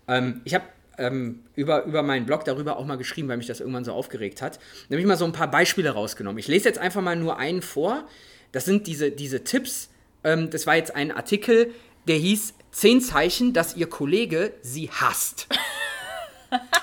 [0.09, 0.65] Ähm, ich habe
[0.99, 4.43] ähm, über, über meinen Blog darüber auch mal geschrieben, weil mich das irgendwann so aufgeregt
[4.43, 4.59] hat.
[4.89, 6.39] Nämlich mal so ein paar Beispiele rausgenommen.
[6.39, 8.07] Ich lese jetzt einfach mal nur einen vor.
[8.53, 9.91] Das sind diese, diese Tipps.
[10.25, 11.73] Ähm, das war jetzt ein Artikel,
[12.09, 15.49] der hieß 10 Zeichen, dass Ihr Kollege Sie hasst.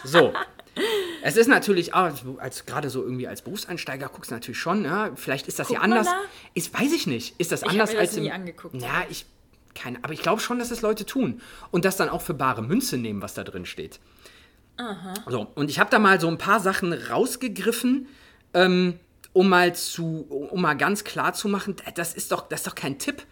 [0.04, 0.34] So.
[1.22, 5.12] Es ist natürlich, ah, als, gerade so irgendwie als Berufseinsteiger guckst du natürlich schon, ja,
[5.16, 6.14] vielleicht ist das ja Guckt man anders.
[6.14, 6.20] da?
[6.54, 7.40] Ist, weiß ich nicht.
[7.40, 8.34] Ist das hab anders mir das als nie im.
[8.34, 8.76] angeguckt.
[8.82, 9.26] Ja, ich.
[9.76, 11.42] Keine, aber ich glaube schon, dass es Leute tun.
[11.72, 14.00] Und das dann auch für bare Münze nehmen, was da drin steht.
[15.28, 18.08] So, und ich habe da mal so ein paar Sachen rausgegriffen,
[18.54, 19.00] ähm,
[19.32, 22.76] um mal zu, um mal ganz klar zu machen, das ist doch, das ist doch
[22.76, 23.24] kein Tipp.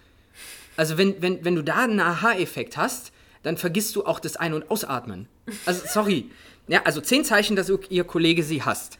[0.77, 3.10] Also wenn, wenn, wenn du da einen Aha-Effekt hast,
[3.43, 5.27] dann vergisst du auch das Ein- und Ausatmen.
[5.65, 6.29] Also sorry.
[6.67, 8.99] Ja, also zehn Zeichen, dass ihr Kollege sie hasst.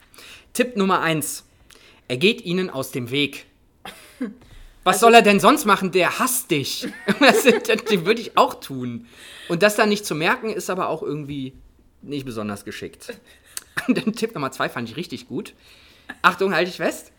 [0.54, 1.46] Tipp Nummer eins.
[2.08, 3.46] Er geht ihnen aus dem Weg.
[4.84, 5.92] Was soll er denn sonst machen?
[5.92, 6.88] Der hasst dich.
[7.20, 9.06] Das, das würde ich auch tun.
[9.48, 11.54] Und das dann nicht zu merken, ist aber auch irgendwie
[12.02, 13.14] nicht besonders geschickt.
[13.88, 15.54] Und dann Tipp Nummer zwei fand ich richtig gut.
[16.22, 17.12] Achtung, halte ich fest.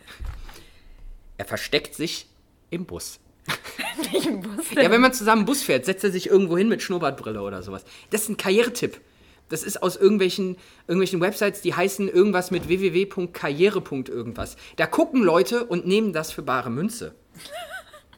[1.38, 2.26] Er versteckt sich
[2.70, 3.20] im Bus.
[4.12, 4.82] Ich wusste.
[4.82, 7.84] Ja, wenn man zusammen Bus fährt, setzt er sich irgendwo hin mit Schnurrbartbrille oder sowas.
[8.11, 9.01] Das ist ein Karrieretipp.
[9.49, 13.82] Das ist aus irgendwelchen, irgendwelchen Websites, die heißen irgendwas mit www.karriere.
[14.09, 14.57] irgendwas.
[14.76, 17.14] Da gucken Leute und nehmen das für bare Münze.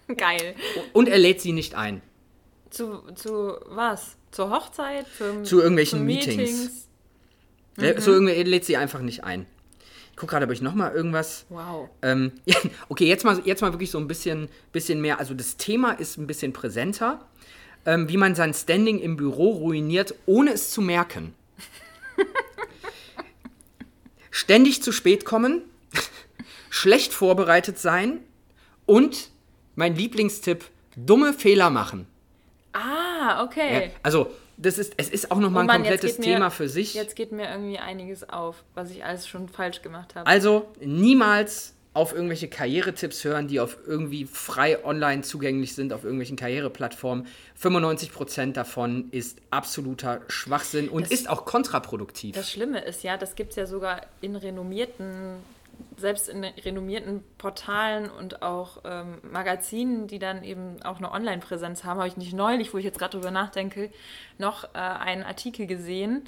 [0.17, 0.55] Geil.
[0.93, 2.03] Und er lädt sie nicht ein.
[2.71, 4.17] Zu, zu was?
[4.31, 5.07] Zur Hochzeit?
[5.19, 6.89] Zum, Zu irgendwelchen zu Meetings.
[7.77, 9.47] Er- So irgendwie er lädt sie einfach nicht ein.
[10.15, 11.45] Ich gucke gerade, ob ich noch mal irgendwas.
[11.49, 11.89] Wow.
[12.01, 12.57] Ähm, ja,
[12.89, 15.19] okay, jetzt mal, jetzt mal wirklich so ein bisschen, bisschen mehr.
[15.19, 17.27] Also das Thema ist ein bisschen präsenter.
[17.85, 21.35] Ähm, wie man sein Standing im Büro ruiniert, ohne es zu merken.
[24.31, 25.63] Ständig zu spät kommen,
[26.71, 28.21] schlecht vorbereitet sein
[28.87, 29.31] und
[29.75, 32.07] mein Lieblingstipp, dumme Fehler machen.
[32.73, 33.87] Ah, okay.
[33.87, 34.31] Ja, also,
[34.65, 36.95] das ist, es ist auch nochmal Oh ein komplettes mir- Thema für sich.
[36.95, 40.27] Jetzt geht mir irgendwie einiges auf, was ich alles schon falsch gemacht habe.
[40.27, 46.37] Also niemals auf irgendwelche Karrieretipps hören, die auf irgendwie frei online zugänglich sind, auf irgendwelchen
[46.37, 47.29] Karriereplattformen.
[47.61, 52.35] 95% davon ist absoluter Schwachsinn und Das- ist auch kontraproduktiv.
[52.35, 55.37] Das Schlimme ist ja, das gibt es ja sogar in renommierten,
[55.97, 61.99] selbst in renommierten Portalen und auch ähm, Magazinen, die dann eben auch eine Online-Präsenz haben.
[61.99, 63.91] Habe ich nicht neulich, wo ich jetzt gerade drüber nachdenke,
[64.39, 66.25] noch äh, einen Artikel gesehen.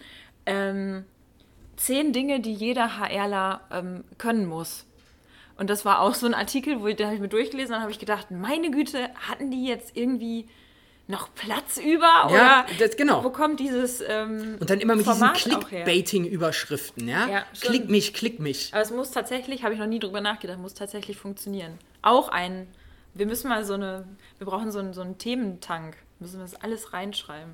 [0.46, 1.04] Ähm,
[1.76, 4.86] zehn Dinge, die jeder HRler ähm, können muss.
[5.58, 7.80] Und das war auch so ein Artikel, wo ich, da habe ich mir durchgelesen und
[7.80, 10.46] habe ich gedacht, meine Güte, hatten die jetzt irgendwie
[11.08, 12.02] noch Platz über?
[12.02, 13.22] Ja, Oder das- genau.
[13.22, 15.60] wo kommt dieses ähm, und dann immer mit Format diesen?
[15.60, 17.28] Clickbaiting-Überschriften, ja?
[17.28, 18.72] Ja, klick mich, klick mich.
[18.72, 21.78] Aber es muss tatsächlich, habe ich noch nie drüber nachgedacht, muss tatsächlich funktionieren.
[22.02, 22.66] Auch ein,
[23.14, 24.06] wir müssen mal so eine,
[24.38, 27.52] wir brauchen so einen, so einen Thementank, müssen wir das alles reinschreiben.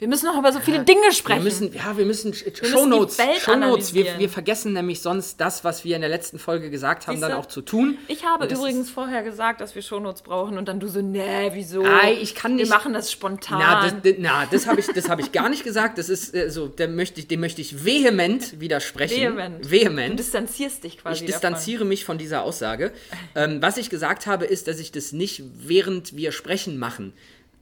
[0.00, 1.40] Wir müssen noch über so viele Dinge sprechen.
[1.40, 3.92] Wir müssen, ja, wir müssen Sh- müssen Shownotes, Shownotes.
[3.92, 7.32] Wir, wir vergessen nämlich sonst das, was wir in der letzten Folge gesagt haben, dann
[7.32, 7.38] Siehste?
[7.38, 7.98] auch zu tun.
[8.08, 11.84] ich habe übrigens vorher gesagt, dass wir Shownotes brauchen und dann du so, nee, wieso?
[11.84, 13.58] Ei, ich kann nicht- Wir machen das spontan.
[13.58, 15.98] Na, das, na, das habe ich, das hab ich gar nicht gesagt.
[15.98, 19.20] Das ist äh, so, dem möchte ich, dem möchte ich vehement widersprechen.
[19.36, 19.70] Vehement.
[19.70, 20.12] Vehement.
[20.12, 22.92] Du distanzierst dich quasi Ich distanziere mich von dieser Aussage.
[23.34, 27.12] Ähm, was ich gesagt habe, ist, dass ich das nicht während wir sprechen machen.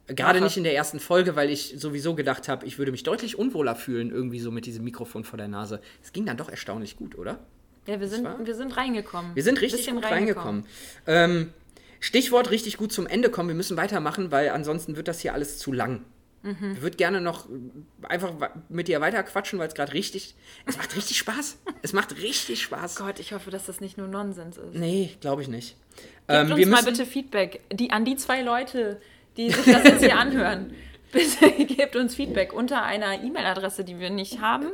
[0.09, 3.38] Gerade nicht in der ersten Folge, weil ich sowieso gedacht habe, ich würde mich deutlich
[3.38, 5.80] unwohler fühlen, irgendwie so mit diesem Mikrofon vor der Nase.
[6.02, 7.38] Es ging dann doch erstaunlich gut, oder?
[7.86, 9.34] Ja, wir sind, wir sind reingekommen.
[9.34, 10.64] Wir sind richtig gut reingekommen.
[11.06, 11.52] Ähm,
[12.00, 13.48] Stichwort richtig gut zum Ende kommen.
[13.48, 16.04] Wir müssen weitermachen, weil ansonsten wird das hier alles zu lang.
[16.42, 16.74] Mhm.
[16.76, 18.32] Ich würde gerne noch äh, einfach
[18.68, 20.36] mit dir weiter quatschen, weil es gerade richtig.
[20.66, 21.59] Es macht richtig Spaß.
[21.82, 22.96] Es macht richtig Spaß.
[22.96, 24.74] Gott, ich hoffe, dass das nicht nur Nonsens ist.
[24.74, 25.76] Nee, glaube ich nicht.
[25.96, 27.61] Gebt Ähm, uns wir mal müssen, bitte Feedback.
[27.72, 29.00] Die, an die zwei Leute,
[29.39, 30.74] die sich das jetzt hier anhören.
[31.11, 34.66] Bitte gebt uns Feedback unter einer E-Mail-Adresse, die wir nicht haben.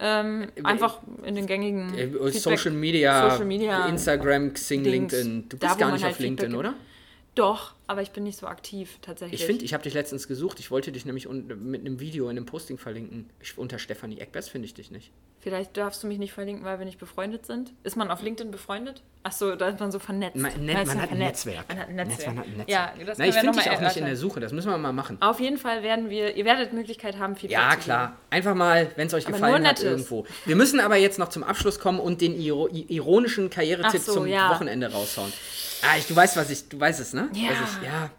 [0.00, 5.12] Ähm, einfach in den gängigen äh, Feedback- Social Media, Social Media Instagram, Xing, Dings.
[5.12, 5.48] LinkedIn.
[5.48, 6.74] Du Da, bist wo gar nicht halt auf LinkedIn, Feedback oder?
[7.36, 9.40] Doch, aber ich bin nicht so aktiv tatsächlich.
[9.40, 10.58] Ich finde, ich habe dich letztens gesucht.
[10.58, 13.28] Ich wollte dich nämlich un mit einem Video in einem Posting verlinken.
[13.40, 15.12] Ich, unter Stefanie Eckbers finde ich dich nicht.
[15.40, 17.74] Vielleicht darfst du mich nicht verlinken, weil wir nicht befreundet sind.
[17.84, 19.02] Ist man auf LinkedIn befreundet?
[19.22, 20.36] Achso, da ist man so vernetzt.
[20.36, 21.46] Man, Da man, man hat ein vernetzt.
[21.46, 21.68] Netzwerk.
[21.68, 22.26] Man hat ein Netzwerk.
[22.26, 22.70] Man hat ein Netzwerk.
[22.70, 24.16] Ja, das Nein, ich finde dich auch mal nicht in der erörtern.
[24.16, 24.40] Suche.
[24.40, 25.18] Das müssen wir mal machen.
[25.20, 28.16] Auf jeden Fall werden wir, ihr werdet Möglichkeit haben, Feedback Ja, zu klar.
[28.30, 30.24] Einfach mal, wenn es euch Aber gefallen hat, irgendwo.
[30.46, 34.50] Wir müssen aber jetzt noch zum Abschluss kommen und den ironischen Karrieretipp so, zum ja.
[34.50, 35.32] Wochenende raushauen.
[35.82, 37.28] Ah, ich, du weißt, was ich, du weißt es, ne?
[37.32, 37.50] Ja.
[37.50, 38.10] Ich, ja.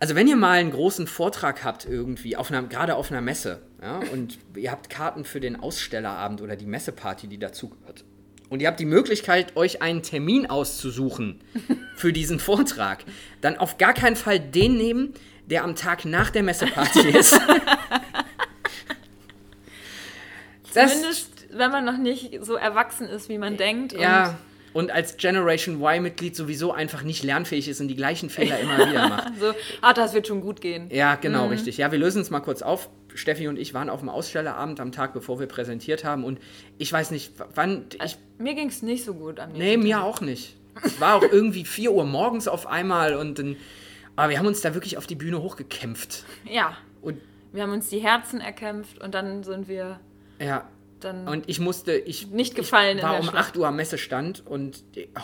[0.00, 3.60] Also wenn ihr mal einen großen Vortrag habt irgendwie, auf einer, gerade auf einer Messe,
[3.82, 8.04] ja, und ihr habt Karten für den Ausstellerabend oder die Messeparty, die dazugehört,
[8.48, 11.40] und ihr habt die Möglichkeit, euch einen Termin auszusuchen
[11.96, 13.04] für diesen Vortrag,
[13.40, 15.14] dann auf gar keinen Fall den nehmen,
[15.46, 17.38] der am Tag nach der Messeparty ist.
[20.74, 23.92] Das- Zumindest, wenn man noch nicht so erwachsen ist, wie man denkt.
[23.92, 24.38] Ja,
[24.72, 29.08] und als Generation Y-Mitglied sowieso einfach nicht lernfähig ist und die gleichen Fehler immer wieder
[29.08, 29.32] macht.
[29.40, 30.88] So, ah, das wird schon gut gehen.
[30.90, 31.50] Ja, genau, Mhm.
[31.52, 31.76] richtig.
[31.78, 32.88] Ja, wir lösen es mal kurz auf.
[33.14, 36.22] Steffi und ich waren auf dem Ausstellerabend am Tag, bevor wir präsentiert haben.
[36.22, 36.38] Und
[36.76, 37.86] ich weiß nicht, wann.
[38.04, 40.04] Ich, Mir ging es nicht so gut am nee, nächsten mir Tag.
[40.04, 40.54] auch nicht.
[40.84, 43.56] Es war auch irgendwie 4 Uhr morgens auf einmal und dann.
[44.14, 46.24] Aber wir haben uns da wirklich auf die Bühne hochgekämpft.
[46.44, 47.18] Ja, Und
[47.52, 49.98] wir haben uns die Herzen erkämpft und dann sind wir
[50.40, 50.68] ja,
[51.04, 51.26] dann.
[51.28, 51.92] und ich musste.
[51.96, 53.50] Ich, Nicht gefallen ich war um Schlacht.
[53.50, 54.82] 8 Uhr am Messestand und.
[55.16, 55.20] Oh,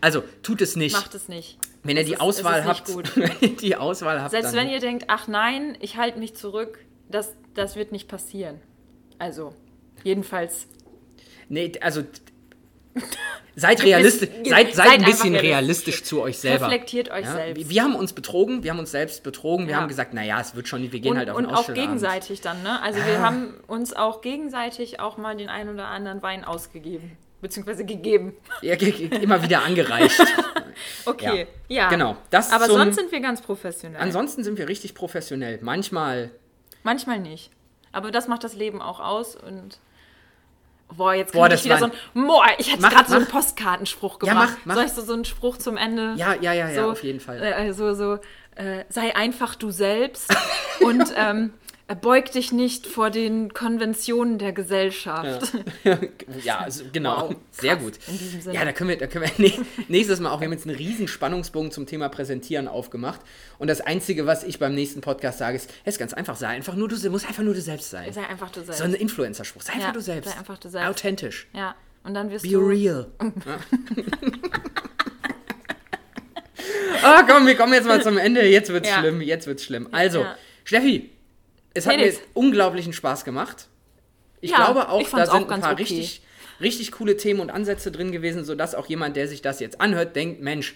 [0.00, 0.94] also, tut es nicht.
[0.94, 1.58] macht es nicht.
[1.82, 2.86] wenn ihr die ist- Auswahl habt.
[2.86, 3.16] gut.
[3.16, 4.30] wenn ihr die Auswahl habt.
[4.32, 6.78] Selbst wenn ihr denkt, ach nein, ich halte mich zurück,
[7.08, 8.60] das, das wird nicht passieren.
[9.18, 9.54] Also,
[10.04, 10.66] jedenfalls.
[11.48, 12.02] Nee, also.
[13.54, 16.04] Seid realistisch, seid, seid ein bisschen realistisch realistisch.
[16.04, 16.66] zu euch selber.
[16.66, 17.32] Reflektiert euch Ja?
[17.32, 17.68] selbst.
[17.68, 19.80] Wir, haben uns betrogen, wir haben uns selbst betrogen, wir Ja.
[19.80, 22.62] haben gesagt, naja, es wird schon, wir gehen und halt auf und auch gegenseitig dann,
[22.62, 22.80] ne?
[22.82, 27.16] Also wir haben uns auch gegenseitig auch mal den einen oder anderen Wein ausgegeben.
[27.42, 28.34] Beziehungsweise gegeben.
[28.62, 30.18] Ja, immer wieder angereicht.
[31.04, 31.90] Okay, ja.
[31.90, 34.00] Genau, das Aber zum- sonst sind wir ganz professionell.
[34.00, 35.58] Ansonsten sind wir richtig professionell.
[35.60, 36.30] Manchmal,
[36.82, 37.50] Manchmal nicht.
[37.92, 39.78] Aber das macht das Leben auch aus und.
[40.96, 41.92] Boah, jetzt Boah, ich wieder so ein.
[42.14, 43.26] Boah, ich hätte gerade so einen.
[43.26, 44.56] Postkartenspruch Ja, gemacht.
[44.58, 44.74] mach, mach.
[44.76, 46.14] Soll ich so, so einen Spruch zum Ende?
[46.16, 47.42] ja, ja, ja, ja, so, auf jeden Fall.
[47.42, 48.18] Äh, so, so,
[48.56, 50.34] äh, sei einfach du selbst
[50.80, 51.52] und ähm,
[52.00, 55.52] beug dich nicht vor den Konventionen der Gesellschaft.
[56.44, 57.98] ja, also, genau, Wow, sehr gut.
[58.50, 59.52] Ja, da können wir, da können wir
[59.88, 63.20] nächstes Mal auch, wir haben jetzt einen riesen Spannungsbogen zum Thema Präsentieren aufgemacht.
[63.58, 66.48] Und das Einzige, was ich beim nächsten Podcast sage, ist, es ist ganz einfach, sei
[66.48, 68.12] einfach nur du, musst einfach nur du selbst sein.
[68.12, 68.78] Sei einfach du selbst.
[68.78, 70.30] So ein Influencer-Spruch, sei einfach Ja, du selbst.
[70.30, 70.88] sei einfach du selbst.
[70.88, 71.46] Authentisch.
[71.52, 71.74] ja,
[72.04, 72.58] und dann wirst Be du.
[72.66, 73.06] real.
[77.02, 78.46] Ah, komm, wir kommen jetzt mal zum Ende.
[78.46, 78.98] Jetzt wird's Ja.
[79.00, 79.88] schlimm, jetzt wird's schlimm.
[79.90, 80.36] Also, Ja.
[80.64, 81.10] Steffi,
[81.74, 82.16] es hat Felix.
[82.18, 83.68] mir unglaublichen Spaß gemacht.
[84.40, 85.82] Ich Ja, glaube auch, ich da sind auch ein paar okay.
[85.82, 86.22] richtig,
[86.60, 90.16] richtig coole Themen und Ansätze drin gewesen, sodass auch jemand, der sich das jetzt anhört,
[90.16, 90.74] denkt, Mensch,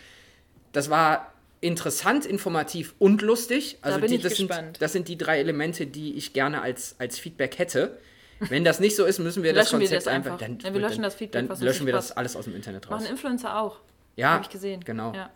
[0.73, 3.79] das war interessant, informativ und lustig.
[3.83, 6.95] Also bin die, ich das, sind, das sind die drei Elemente, die ich gerne als,
[6.99, 7.99] als Feedback hätte.
[8.39, 10.39] Wenn das nicht so ist, müssen wir das Löschen wir Konzept das einfach.
[10.39, 12.91] Dann, Ja, wir löschen dann, das Feedback, Dann löschen wir das alles aus dem Internet
[12.91, 13.01] raus.
[13.03, 13.81] Machen Influencer auch.
[14.17, 14.83] Ja, Habe ich gesehen.
[14.85, 15.13] genau.
[15.15, 15.31] Ja.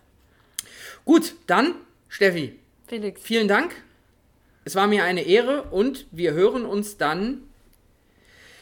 [1.05, 1.75] Gut, dann,
[2.07, 2.57] Steffi,
[2.87, 3.21] Felix.
[3.23, 3.73] vielen Dank.
[4.63, 7.43] Es war mir eine Ehre und wir hören uns dann,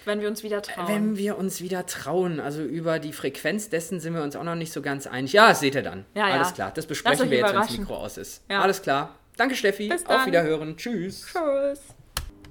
[0.06, 0.88] Wenn wir uns wieder trauen.
[0.88, 2.40] wenn wir uns wieder trauen.
[2.40, 5.34] Also über die Frequenz dessen sind wir uns auch noch nicht so ganz einig.
[5.34, 6.06] Ja, das seht ihr dann.
[6.16, 6.36] Ja, ja.
[6.36, 7.78] Alles klar, das besprechen wir jetzt, wenn das.
[7.78, 8.44] Mikro aus ist.
[8.50, 8.62] Ja.
[8.62, 9.16] Alles klar.
[9.38, 9.90] Danke, Steffi.
[9.90, 10.26] Bis Auf.
[10.26, 10.78] Wiederhören.
[10.78, 11.26] Tschüss.
[11.32, 11.80] Tschüss.